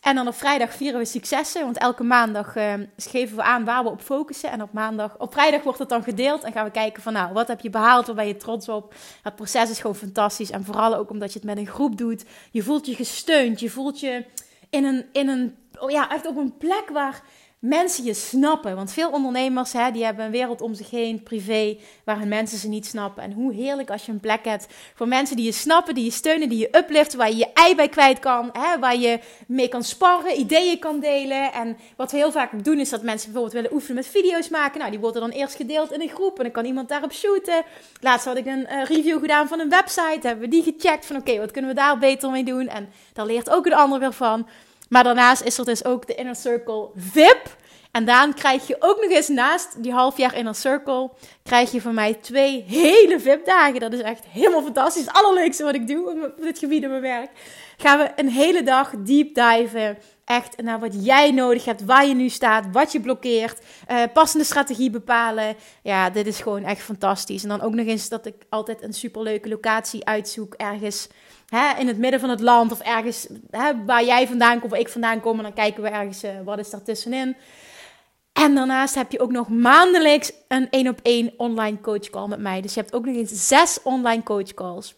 En 0.00 0.14
dan 0.14 0.28
op 0.28 0.34
vrijdag 0.34 0.74
vieren 0.74 0.98
we 0.98 1.04
successen. 1.06 1.64
Want 1.64 1.78
elke 1.78 2.02
maandag 2.02 2.56
uh, 2.56 2.74
geven 2.96 3.36
we 3.36 3.42
aan 3.42 3.64
waar 3.64 3.82
we 3.82 3.90
op 3.90 4.00
focussen. 4.00 4.50
En 4.50 4.62
op 4.62 4.72
maandag, 4.72 5.18
op 5.18 5.32
vrijdag 5.32 5.62
wordt 5.62 5.78
het 5.78 5.88
dan 5.88 6.02
gedeeld. 6.02 6.42
En 6.42 6.52
gaan 6.52 6.64
we 6.64 6.70
kijken 6.70 7.02
van 7.02 7.12
nou, 7.12 7.32
wat 7.32 7.48
heb 7.48 7.60
je 7.60 7.70
behaald? 7.70 8.06
Waar 8.06 8.14
ben 8.14 8.26
je 8.26 8.36
trots 8.36 8.68
op? 8.68 8.94
Het 9.22 9.36
proces 9.36 9.70
is 9.70 9.80
gewoon 9.80 9.96
fantastisch. 9.96 10.50
En 10.50 10.64
vooral 10.64 10.94
ook 10.94 11.10
omdat 11.10 11.32
je 11.32 11.38
het 11.38 11.48
met 11.48 11.58
een 11.58 11.66
groep 11.66 11.96
doet. 11.96 12.24
Je 12.50 12.62
voelt 12.62 12.86
je 12.86 12.94
gesteund. 12.94 13.60
Je 13.60 13.70
voelt 13.70 14.00
je 14.00 14.24
in 14.70 14.84
een, 14.84 15.06
in 15.12 15.28
een 15.28 15.56
oh 15.78 15.90
ja, 15.90 16.10
echt 16.10 16.26
op 16.26 16.36
een 16.36 16.56
plek 16.56 16.88
waar 16.92 17.22
mensen 17.60 18.04
je 18.04 18.14
snappen. 18.14 18.76
Want 18.76 18.92
veel 18.92 19.10
ondernemers 19.10 19.72
hè, 19.72 19.90
die 19.90 20.04
hebben 20.04 20.24
een 20.24 20.30
wereld 20.30 20.60
om 20.60 20.74
zich 20.74 20.90
heen, 20.90 21.22
privé, 21.22 21.78
waar 22.04 22.18
hun 22.18 22.28
mensen 22.28 22.58
ze 22.58 22.68
niet 22.68 22.86
snappen. 22.86 23.22
En 23.22 23.32
hoe 23.32 23.52
heerlijk 23.52 23.90
als 23.90 24.06
je 24.06 24.12
een 24.12 24.20
plek 24.20 24.44
hebt 24.44 24.66
voor 24.94 25.08
mensen 25.08 25.36
die 25.36 25.44
je 25.44 25.52
snappen, 25.52 25.94
die 25.94 26.04
je 26.04 26.10
steunen, 26.10 26.48
die 26.48 26.58
je 26.58 26.76
upliften, 26.76 27.18
waar 27.18 27.30
je 27.30 27.36
je 27.36 27.52
ei 27.52 27.74
bij 27.74 27.88
kwijt 27.88 28.18
kan, 28.18 28.50
hè, 28.52 28.78
waar 28.78 28.96
je 28.96 29.18
mee 29.46 29.68
kan 29.68 29.82
sparren, 29.82 30.38
ideeën 30.40 30.78
kan 30.78 31.00
delen. 31.00 31.52
En 31.52 31.76
wat 31.96 32.10
we 32.10 32.16
heel 32.16 32.32
vaak 32.32 32.64
doen 32.64 32.78
is 32.78 32.90
dat 32.90 33.02
mensen 33.02 33.32
bijvoorbeeld 33.32 33.62
willen 33.62 33.72
oefenen 33.76 33.96
met 33.96 34.06
video's 34.06 34.48
maken. 34.48 34.78
Nou, 34.78 34.90
die 34.90 35.00
worden 35.00 35.20
dan 35.20 35.30
eerst 35.30 35.54
gedeeld 35.54 35.92
in 35.92 36.00
een 36.00 36.08
groep 36.08 36.36
en 36.36 36.42
dan 36.42 36.52
kan 36.52 36.64
iemand 36.64 36.88
daarop 36.88 37.12
shooten. 37.12 37.62
Laatst 38.00 38.26
had 38.26 38.36
ik 38.36 38.46
een 38.46 38.66
uh, 38.70 38.84
review 38.84 39.20
gedaan 39.20 39.48
van 39.48 39.60
een 39.60 39.68
website, 39.68 40.26
hebben 40.26 40.44
we 40.44 40.48
die 40.48 40.62
gecheckt 40.62 41.06
van 41.06 41.16
oké, 41.16 41.38
wat 41.38 41.50
kunnen 41.50 41.70
we 41.70 41.76
daar 41.76 41.98
beter 41.98 42.30
mee 42.30 42.44
doen? 42.44 42.68
En 42.68 42.88
daar 43.12 43.26
leert 43.26 43.50
ook 43.50 43.66
een 43.66 43.74
ander 43.74 43.98
weer 43.98 44.12
van. 44.12 44.46
Maar 44.90 45.04
daarnaast 45.04 45.42
is 45.42 45.58
er 45.58 45.64
dus 45.64 45.84
ook 45.84 46.06
de 46.06 46.14
Inner 46.14 46.36
Circle 46.36 46.88
VIP. 46.96 47.58
En 47.90 48.04
dan 48.04 48.34
krijg 48.34 48.66
je 48.66 48.76
ook 48.78 49.00
nog 49.00 49.10
eens 49.10 49.28
naast 49.28 49.82
die 49.82 49.92
half 49.92 50.16
jaar 50.16 50.36
Inner 50.36 50.54
Circle, 50.54 51.10
krijg 51.42 51.72
je 51.72 51.80
van 51.80 51.94
mij 51.94 52.14
twee 52.14 52.64
hele 52.68 53.20
VIP-dagen. 53.20 53.80
Dat 53.80 53.92
is 53.92 54.00
echt 54.00 54.24
helemaal 54.28 54.62
fantastisch. 54.62 55.04
Het 55.04 55.14
allerleukste 55.14 55.64
wat 55.64 55.74
ik 55.74 55.86
doe 55.86 56.24
op 56.24 56.42
dit 56.42 56.58
gebied 56.58 56.82
in 56.82 56.88
mijn 56.88 57.02
werk. 57.02 57.30
Gaan 57.76 57.98
we 57.98 58.10
een 58.16 58.28
hele 58.28 58.62
dag 58.62 58.90
deep 58.98 59.34
diven. 59.34 59.98
Echt 60.24 60.62
naar 60.62 60.80
wat 60.80 61.04
jij 61.04 61.30
nodig 61.30 61.64
hebt, 61.64 61.84
waar 61.84 62.06
je 62.06 62.14
nu 62.14 62.28
staat, 62.28 62.64
wat 62.72 62.92
je 62.92 63.00
blokkeert. 63.00 63.58
Uh, 63.90 64.02
passende 64.12 64.44
strategie 64.44 64.90
bepalen. 64.90 65.56
Ja, 65.82 66.10
dit 66.10 66.26
is 66.26 66.40
gewoon 66.40 66.64
echt 66.64 66.82
fantastisch. 66.82 67.42
En 67.42 67.48
dan 67.48 67.60
ook 67.60 67.74
nog 67.74 67.86
eens 67.86 68.08
dat 68.08 68.26
ik 68.26 68.34
altijd 68.48 68.82
een 68.82 68.92
superleuke 68.92 69.48
locatie 69.48 70.04
uitzoek. 70.04 70.54
Ergens 70.54 71.08
hè, 71.50 71.78
in 71.78 71.86
het 71.86 71.98
midden 71.98 72.20
van 72.20 72.30
het 72.30 72.40
land 72.40 72.72
of 72.72 72.80
ergens 72.80 73.26
hè, 73.50 73.84
waar 73.84 74.04
jij 74.04 74.26
vandaan 74.26 74.58
komt, 74.58 74.70
waar 74.70 74.80
ik 74.80 74.88
vandaan 74.88 75.20
kom. 75.20 75.36
En 75.36 75.42
dan 75.42 75.52
kijken 75.52 75.82
we 75.82 75.88
ergens, 75.88 76.24
uh, 76.24 76.30
wat 76.44 76.58
is 76.58 76.70
daar 76.70 76.82
tussenin. 76.82 77.36
En 78.32 78.54
daarnaast 78.54 78.94
heb 78.94 79.12
je 79.12 79.20
ook 79.20 79.30
nog 79.30 79.48
maandelijks 79.48 80.32
een 80.48 80.70
één 80.70 80.88
op 80.88 81.00
één 81.02 81.32
online 81.36 81.80
coach 81.80 82.10
call 82.10 82.28
met 82.28 82.40
mij. 82.40 82.60
Dus 82.60 82.74
je 82.74 82.80
hebt 82.80 82.92
ook 82.92 83.04
nog 83.04 83.14
eens 83.14 83.46
zes 83.48 83.78
online 83.82 84.22
coach 84.22 84.54
calls. 84.54 84.94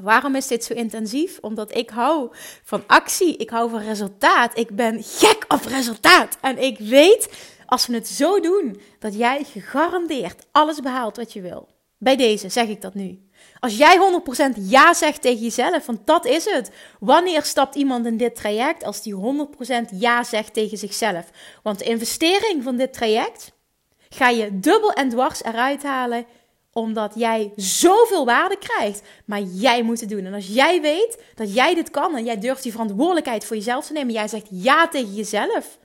Waarom 0.00 0.34
is 0.34 0.46
dit 0.46 0.64
zo 0.64 0.74
intensief? 0.74 1.38
Omdat 1.40 1.76
ik 1.76 1.90
hou 1.90 2.28
van 2.64 2.82
actie, 2.86 3.36
ik 3.36 3.50
hou 3.50 3.70
van 3.70 3.80
resultaat. 3.80 4.58
Ik 4.58 4.76
ben 4.76 5.02
gek 5.02 5.44
op 5.48 5.64
resultaat. 5.64 6.38
En 6.40 6.58
ik 6.58 6.78
weet, 6.78 7.28
als 7.66 7.86
we 7.86 7.94
het 7.94 8.08
zo 8.08 8.40
doen, 8.40 8.80
dat 8.98 9.14
jij 9.14 9.44
gegarandeerd 9.44 10.46
alles 10.52 10.80
behaalt 10.80 11.16
wat 11.16 11.32
je 11.32 11.40
wil. 11.40 11.68
Bij 11.98 12.16
deze 12.16 12.48
zeg 12.48 12.68
ik 12.68 12.80
dat 12.80 12.94
nu. 12.94 13.25
Als 13.60 13.76
jij 13.76 14.20
100% 14.56 14.58
ja 14.60 14.94
zegt 14.94 15.22
tegen 15.22 15.42
jezelf, 15.42 15.86
want 15.86 16.06
dat 16.06 16.26
is 16.26 16.44
het. 16.44 16.70
Wanneer 17.00 17.42
stapt 17.42 17.74
iemand 17.74 18.06
in 18.06 18.16
dit 18.16 18.36
traject 18.36 18.84
als 18.84 19.02
die 19.02 19.14
100% 19.14 19.18
ja 19.90 20.24
zegt 20.24 20.54
tegen 20.54 20.78
zichzelf? 20.78 21.24
Want 21.62 21.78
de 21.78 21.84
investering 21.84 22.62
van 22.62 22.76
dit 22.76 22.92
traject 22.92 23.52
ga 24.08 24.28
je 24.28 24.58
dubbel 24.60 24.92
en 24.92 25.08
dwars 25.08 25.44
eruit 25.44 25.82
halen 25.82 26.26
omdat 26.72 27.12
jij 27.14 27.52
zoveel 27.56 28.24
waarde 28.24 28.58
krijgt. 28.58 29.02
Maar 29.24 29.40
jij 29.40 29.82
moet 29.82 30.00
het 30.00 30.08
doen. 30.08 30.24
En 30.24 30.34
als 30.34 30.46
jij 30.46 30.80
weet 30.80 31.22
dat 31.34 31.54
jij 31.54 31.74
dit 31.74 31.90
kan 31.90 32.16
en 32.16 32.24
jij 32.24 32.38
durft 32.38 32.62
die 32.62 32.72
verantwoordelijkheid 32.72 33.44
voor 33.44 33.56
jezelf 33.56 33.86
te 33.86 33.92
nemen, 33.92 34.12
jij 34.12 34.28
zegt 34.28 34.46
ja 34.50 34.88
tegen 34.88 35.14
jezelf 35.14 35.78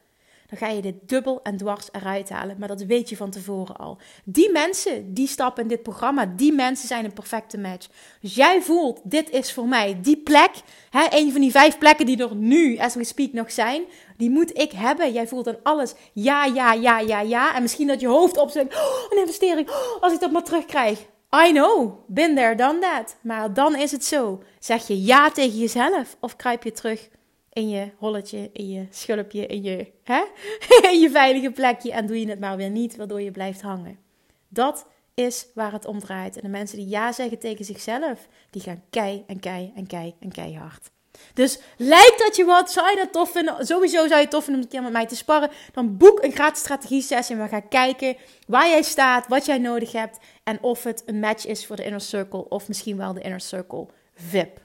dan 0.52 0.60
ga 0.60 0.76
je 0.76 0.82
dit 0.82 0.96
dubbel 1.06 1.40
en 1.44 1.58
dwars 1.58 1.88
eruit 1.92 2.30
halen. 2.30 2.56
Maar 2.60 2.68
dat 2.68 2.82
weet 2.82 3.10
je 3.10 3.16
van 3.16 3.30
tevoren 3.30 3.76
al. 3.76 3.98
Die 4.24 4.52
mensen, 4.52 5.14
die 5.14 5.28
stappen 5.28 5.64
in 5.64 5.70
dit 5.70 5.84
programma, 5.84 6.26
die 6.26 6.54
mensen 6.54 6.88
zijn 6.88 7.06
een 7.06 7.14
perfecte 7.14 7.58
match. 7.58 7.88
Dus 8.22 8.36
jij 8.36 8.62
voelt, 8.62 9.00
dit 9.04 9.30
is 9.30 9.54
voor 9.54 9.68
mij 9.68 10.00
die 10.02 10.18
plek. 10.18 10.52
Hè, 10.90 11.06
een 11.10 11.32
van 11.32 11.42
die 11.42 11.52
vijf 11.52 11.78
plekken 11.78 12.06
die 12.06 12.18
er 12.18 12.36
nu, 12.36 12.78
as 12.78 12.96
we 12.96 13.04
speak, 13.04 13.34
nog 13.34 13.52
zijn. 13.52 13.84
Die 14.18 14.30
moet 14.30 14.58
ik 14.58 14.72
hebben. 14.72 15.14
Jij 15.14 15.28
voelt 15.28 15.46
dan 15.46 15.60
alles 15.64 15.94
ja, 16.14 16.46
ja, 16.46 16.74
ja, 16.74 17.00
ja, 17.00 17.22
ja. 17.22 17.56
En 17.56 17.62
misschien 17.62 17.88
dat 17.88 18.00
je 18.00 18.08
hoofd 18.08 18.38
opzet. 18.38 18.74
Oh, 18.74 19.12
een 19.12 19.18
investering. 19.18 19.70
Oh, 19.70 20.02
als 20.02 20.14
ik 20.14 20.20
dat 20.20 20.32
maar 20.32 20.44
terugkrijg. 20.44 21.00
I 21.48 21.52
know, 21.52 21.94
been 22.08 22.36
there, 22.36 22.56
done 22.56 22.80
that. 22.80 23.16
Maar 23.22 23.54
dan 23.54 23.76
is 23.76 23.92
het 23.92 24.06
zo. 24.06 24.44
Zeg 24.60 24.88
je 24.88 25.02
ja 25.02 25.32
tegen 25.32 25.58
jezelf 25.58 26.18
of 26.20 26.36
kruip 26.36 26.64
je 26.64 26.72
terug 26.72 27.10
in 27.54 27.70
je 27.70 27.92
holletje, 27.98 28.50
in 28.54 28.70
je 28.70 28.88
schulpje, 28.90 29.46
in 29.46 29.64
je, 29.64 29.92
hè? 30.04 30.24
in 30.92 31.00
je 31.00 31.10
veilige 31.10 31.52
plekje 31.52 31.92
en 31.92 32.08
doe 32.08 32.20
je 32.20 32.30
het 32.30 32.40
maar 32.40 32.58
weer 32.58 32.70
niet, 32.70 32.96
waardoor 32.96 33.22
je 33.22 33.32
blijft 33.32 33.62
hangen. 33.62 34.00
Dat 34.48 34.86
is 35.14 35.48
waar 35.54 35.72
het 35.72 35.86
om 35.86 36.00
draait. 36.00 36.36
En 36.36 36.42
de 36.42 36.50
mensen 36.50 36.78
die 36.78 36.88
ja 36.88 37.12
zeggen 37.12 37.40
tegen 37.40 37.66
zichzelf, 37.66 38.28
die 38.50 38.62
gaan 38.62 38.84
kei 38.90 39.24
en 39.28 39.40
kei 39.40 39.72
en 39.76 39.88
kei 39.88 40.16
en 40.20 40.32
keihard. 40.32 40.92
Dus 41.34 41.60
lijkt 41.78 42.20
dat 42.20 42.36
je 42.36 42.46
wat, 42.46 42.72
zou 42.72 42.90
je 42.90 42.96
dat 42.96 43.12
tof 43.12 43.32
vinden? 43.32 43.66
Sowieso 43.66 43.98
zou 43.98 44.16
je 44.16 44.22
het 44.22 44.30
tof 44.30 44.44
vinden 44.44 44.62
om 44.62 44.68
een 44.68 44.74
keer 44.74 44.84
met 44.84 44.92
mij 44.92 45.08
te 45.08 45.16
sparren. 45.16 45.50
Dan 45.72 45.98
boek 45.98 46.24
een 46.24 46.32
gratis 46.32 46.60
strategie 46.60 47.02
sessie 47.02 47.36
en 47.36 47.42
we 47.42 47.48
gaan 47.48 47.68
kijken 47.68 48.18
waar 48.48 48.70
jij 48.70 48.82
staat, 48.82 49.28
wat 49.28 49.46
jij 49.46 49.58
nodig 49.58 49.92
hebt 49.92 50.20
en 50.44 50.64
of 50.64 50.84
het 50.84 51.04
een 51.06 51.20
match 51.20 51.46
is 51.46 51.66
voor 51.66 51.76
de 51.76 51.84
Inner 51.84 52.02
Circle 52.02 52.50
of 52.50 52.68
misschien 52.68 52.98
wel 52.98 53.14
de 53.14 53.22
Inner 53.22 53.42
Circle 53.42 53.88
VIP. 54.14 54.60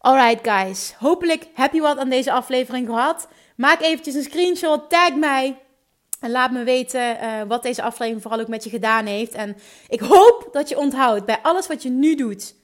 Alright 0.00 0.48
guys, 0.48 0.94
hopelijk 0.98 1.46
heb 1.54 1.72
je 1.72 1.80
wat 1.80 1.98
aan 1.98 2.08
deze 2.08 2.32
aflevering 2.32 2.86
gehad. 2.86 3.28
Maak 3.56 3.80
eventjes 3.80 4.14
een 4.14 4.22
screenshot, 4.22 4.90
tag 4.90 5.14
mij 5.14 5.58
en 6.20 6.30
laat 6.30 6.50
me 6.50 6.64
weten 6.64 7.16
uh, 7.22 7.42
wat 7.48 7.62
deze 7.62 7.82
aflevering 7.82 8.22
vooral 8.22 8.40
ook 8.40 8.48
met 8.48 8.64
je 8.64 8.70
gedaan 8.70 9.06
heeft. 9.06 9.32
En 9.32 9.56
ik 9.88 10.00
hoop 10.00 10.48
dat 10.52 10.68
je 10.68 10.78
onthoudt 10.78 11.24
bij 11.24 11.38
alles 11.42 11.66
wat 11.66 11.82
je 11.82 11.90
nu 11.90 12.14
doet. 12.14 12.54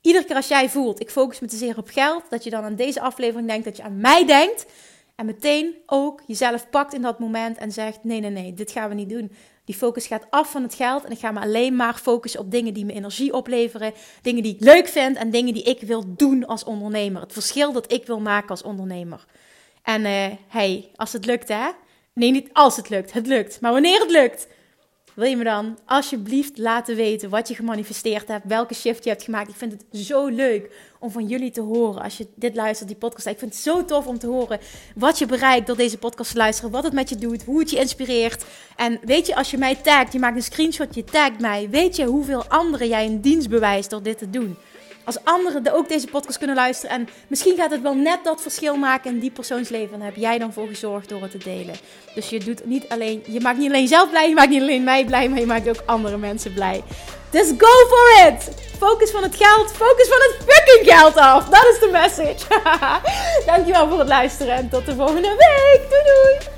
Iedere 0.00 0.24
keer 0.24 0.36
als 0.36 0.48
jij 0.48 0.68
voelt, 0.68 1.00
ik 1.00 1.10
focus 1.10 1.40
me 1.40 1.46
te 1.46 1.56
zeer 1.56 1.78
op 1.78 1.88
geld, 1.88 2.22
dat 2.30 2.44
je 2.44 2.50
dan 2.50 2.64
aan 2.64 2.76
deze 2.76 3.00
aflevering 3.00 3.48
denkt, 3.48 3.64
dat 3.64 3.76
je 3.76 3.82
aan 3.82 4.00
mij 4.00 4.26
denkt. 4.26 4.66
En 5.16 5.26
meteen 5.26 5.74
ook 5.86 6.22
jezelf 6.26 6.70
pakt 6.70 6.94
in 6.94 7.02
dat 7.02 7.18
moment 7.18 7.58
en 7.58 7.72
zegt: 7.72 8.04
nee, 8.04 8.20
nee, 8.20 8.30
nee, 8.30 8.54
dit 8.54 8.70
gaan 8.70 8.88
we 8.88 8.94
niet 8.94 9.08
doen. 9.08 9.32
Die 9.68 9.76
focus 9.76 10.06
gaat 10.06 10.26
af 10.30 10.50
van 10.50 10.62
het 10.62 10.74
geld 10.74 11.04
en 11.04 11.10
ik 11.10 11.18
ga 11.18 11.30
me 11.30 11.40
alleen 11.40 11.76
maar 11.76 11.94
focussen 11.94 12.40
op 12.40 12.50
dingen 12.50 12.74
die 12.74 12.84
me 12.84 12.92
energie 12.92 13.32
opleveren, 13.32 13.92
dingen 14.22 14.42
die 14.42 14.54
ik 14.54 14.60
leuk 14.60 14.88
vind 14.88 15.16
en 15.16 15.30
dingen 15.30 15.54
die 15.54 15.62
ik 15.62 15.80
wil 15.80 16.04
doen 16.06 16.46
als 16.46 16.64
ondernemer. 16.64 17.22
Het 17.22 17.32
verschil 17.32 17.72
dat 17.72 17.92
ik 17.92 18.06
wil 18.06 18.20
maken 18.20 18.48
als 18.48 18.62
ondernemer. 18.62 19.24
En 19.82 20.00
uh, 20.00 20.26
hey, 20.46 20.90
als 20.96 21.12
het 21.12 21.26
lukt 21.26 21.48
hè. 21.48 21.68
Nee, 22.12 22.30
niet 22.30 22.48
als 22.52 22.76
het 22.76 22.88
lukt, 22.88 23.12
het 23.12 23.26
lukt. 23.26 23.60
Maar 23.60 23.72
wanneer 23.72 24.00
het 24.00 24.10
lukt, 24.10 24.48
wil 25.18 25.28
je 25.28 25.36
me 25.36 25.44
dan 25.44 25.78
alsjeblieft 25.86 26.58
laten 26.58 26.96
weten 26.96 27.30
wat 27.30 27.48
je 27.48 27.54
gemanifesteerd 27.54 28.28
hebt, 28.28 28.44
welke 28.46 28.74
shift 28.74 29.04
je 29.04 29.10
hebt 29.10 29.22
gemaakt. 29.22 29.48
Ik 29.48 29.54
vind 29.54 29.72
het 29.72 29.84
zo 30.00 30.26
leuk 30.26 30.70
om 30.98 31.10
van 31.10 31.26
jullie 31.26 31.50
te 31.50 31.60
horen 31.60 32.02
als 32.02 32.16
je 32.16 32.26
dit 32.34 32.54
luistert, 32.54 32.88
die 32.88 32.98
podcast. 32.98 33.26
Ik 33.26 33.38
vind 33.38 33.52
het 33.52 33.62
zo 33.62 33.84
tof 33.84 34.06
om 34.06 34.18
te 34.18 34.26
horen 34.26 34.58
wat 34.94 35.18
je 35.18 35.26
bereikt 35.26 35.66
door 35.66 35.76
deze 35.76 35.98
podcast 35.98 36.30
te 36.30 36.36
luisteren, 36.36 36.70
wat 36.70 36.84
het 36.84 36.92
met 36.92 37.08
je 37.08 37.16
doet, 37.16 37.44
hoe 37.44 37.58
het 37.58 37.70
je 37.70 37.78
inspireert. 37.78 38.44
En 38.76 38.98
weet 39.02 39.26
je, 39.26 39.34
als 39.34 39.50
je 39.50 39.58
mij 39.58 39.74
tagt, 39.74 40.12
je 40.12 40.18
maakt 40.18 40.36
een 40.36 40.42
screenshot, 40.42 40.94
je 40.94 41.04
tagt 41.04 41.40
mij, 41.40 41.68
weet 41.70 41.96
je 41.96 42.04
hoeveel 42.04 42.44
anderen 42.44 42.88
jij 42.88 43.06
een 43.06 43.20
dienst 43.20 43.48
bewijst 43.48 43.90
door 43.90 44.02
dit 44.02 44.18
te 44.18 44.30
doen 44.30 44.56
als 45.08 45.24
anderen 45.24 45.74
ook 45.74 45.88
deze 45.88 46.06
podcast 46.06 46.38
kunnen 46.38 46.56
luisteren. 46.56 46.96
En 46.96 47.08
misschien 47.28 47.56
gaat 47.56 47.70
het 47.70 47.82
wel 47.82 47.94
net 47.94 48.18
dat 48.24 48.42
verschil 48.42 48.76
maken 48.76 49.10
in 49.10 49.18
die 49.18 49.30
persoonsleven. 49.30 49.94
En 49.94 50.00
heb 50.00 50.16
jij 50.16 50.38
dan 50.38 50.52
voor 50.52 50.68
gezorgd 50.68 51.08
door 51.08 51.22
het 51.22 51.30
te 51.30 51.38
delen. 51.38 51.74
Dus 52.14 52.28
je 52.28 52.38
doet 52.38 52.66
niet 52.66 52.88
alleen, 52.88 53.22
je 53.26 53.40
maakt 53.40 53.58
niet 53.58 53.68
alleen 53.68 53.82
jezelf 53.82 54.10
blij, 54.10 54.28
je 54.28 54.34
maakt 54.34 54.48
niet 54.48 54.60
alleen 54.60 54.84
mij 54.84 55.04
blij, 55.04 55.28
maar 55.28 55.38
je 55.38 55.46
maakt 55.46 55.68
ook 55.68 55.82
andere 55.86 56.16
mensen 56.16 56.52
blij. 56.52 56.82
Dus 57.30 57.52
go 57.58 57.86
for 57.88 58.26
it! 58.26 58.48
Focus 58.78 59.10
van 59.10 59.22
het 59.22 59.36
geld, 59.36 59.72
focus 59.72 60.08
van 60.08 60.18
het 60.18 60.36
fucking 60.46 60.94
geld 60.94 61.16
af. 61.16 61.44
Dat 61.44 61.64
is 61.64 61.78
de 61.80 61.88
message. 61.92 62.60
Dankjewel 63.46 63.88
voor 63.88 63.98
het 63.98 64.08
luisteren 64.08 64.54
en 64.54 64.68
tot 64.68 64.86
de 64.86 64.94
volgende 64.94 65.28
week. 65.28 65.90
Doei 65.90 66.02
doei! 66.04 66.57